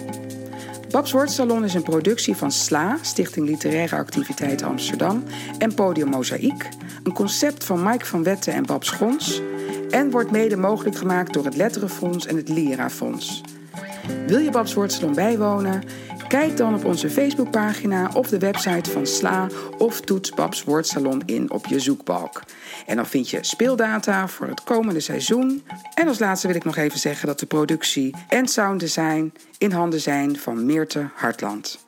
Babs 0.89 1.11
Woordsalon 1.11 1.63
is 1.63 1.73
een 1.73 1.83
productie 1.83 2.35
van 2.35 2.51
SLA, 2.51 2.97
Stichting 3.01 3.47
Literaire 3.47 3.95
Activiteiten 3.95 4.67
Amsterdam, 4.67 5.23
en 5.57 5.73
Podium 5.73 6.09
Mozaïek, 6.09 6.69
een 7.03 7.13
concept 7.13 7.63
van 7.63 7.83
Mike 7.83 8.05
van 8.05 8.23
Wetten 8.23 8.53
en 8.53 8.65
Babs 8.65 8.89
Gons, 8.89 9.41
en 9.89 10.11
wordt 10.11 10.31
mede 10.31 10.57
mogelijk 10.57 10.97
gemaakt 10.97 11.33
door 11.33 11.45
het 11.45 11.55
Letterenfonds 11.55 12.25
en 12.25 12.35
het 12.35 12.49
Lira-fonds. 12.49 13.41
Wil 14.27 14.39
je 14.39 14.51
Babs 14.51 14.73
Woordsalon 14.73 15.13
bijwonen? 15.13 15.83
Kijk 16.33 16.57
dan 16.57 16.75
op 16.75 16.85
onze 16.85 17.09
Facebookpagina 17.09 18.09
of 18.13 18.29
de 18.29 18.39
website 18.39 18.91
van 18.91 19.07
SLA 19.07 19.47
of 19.77 20.01
toets 20.01 20.31
Babs 20.31 20.63
Woordsalon 20.63 21.21
in 21.25 21.51
op 21.51 21.65
je 21.65 21.79
zoekbalk. 21.79 22.41
En 22.85 22.95
dan 22.95 23.05
vind 23.05 23.29
je 23.29 23.37
speeldata 23.41 24.27
voor 24.27 24.47
het 24.47 24.63
komende 24.63 24.99
seizoen. 24.99 25.63
En 25.93 26.07
als 26.07 26.19
laatste 26.19 26.47
wil 26.47 26.55
ik 26.55 26.63
nog 26.63 26.75
even 26.75 26.99
zeggen 26.99 27.27
dat 27.27 27.39
de 27.39 27.45
productie 27.45 28.15
en 28.27 28.47
sounddesign 28.47 29.33
in 29.57 29.71
handen 29.71 30.01
zijn 30.01 30.37
van 30.37 30.65
Meerte 30.65 31.09
Hartland. 31.15 31.82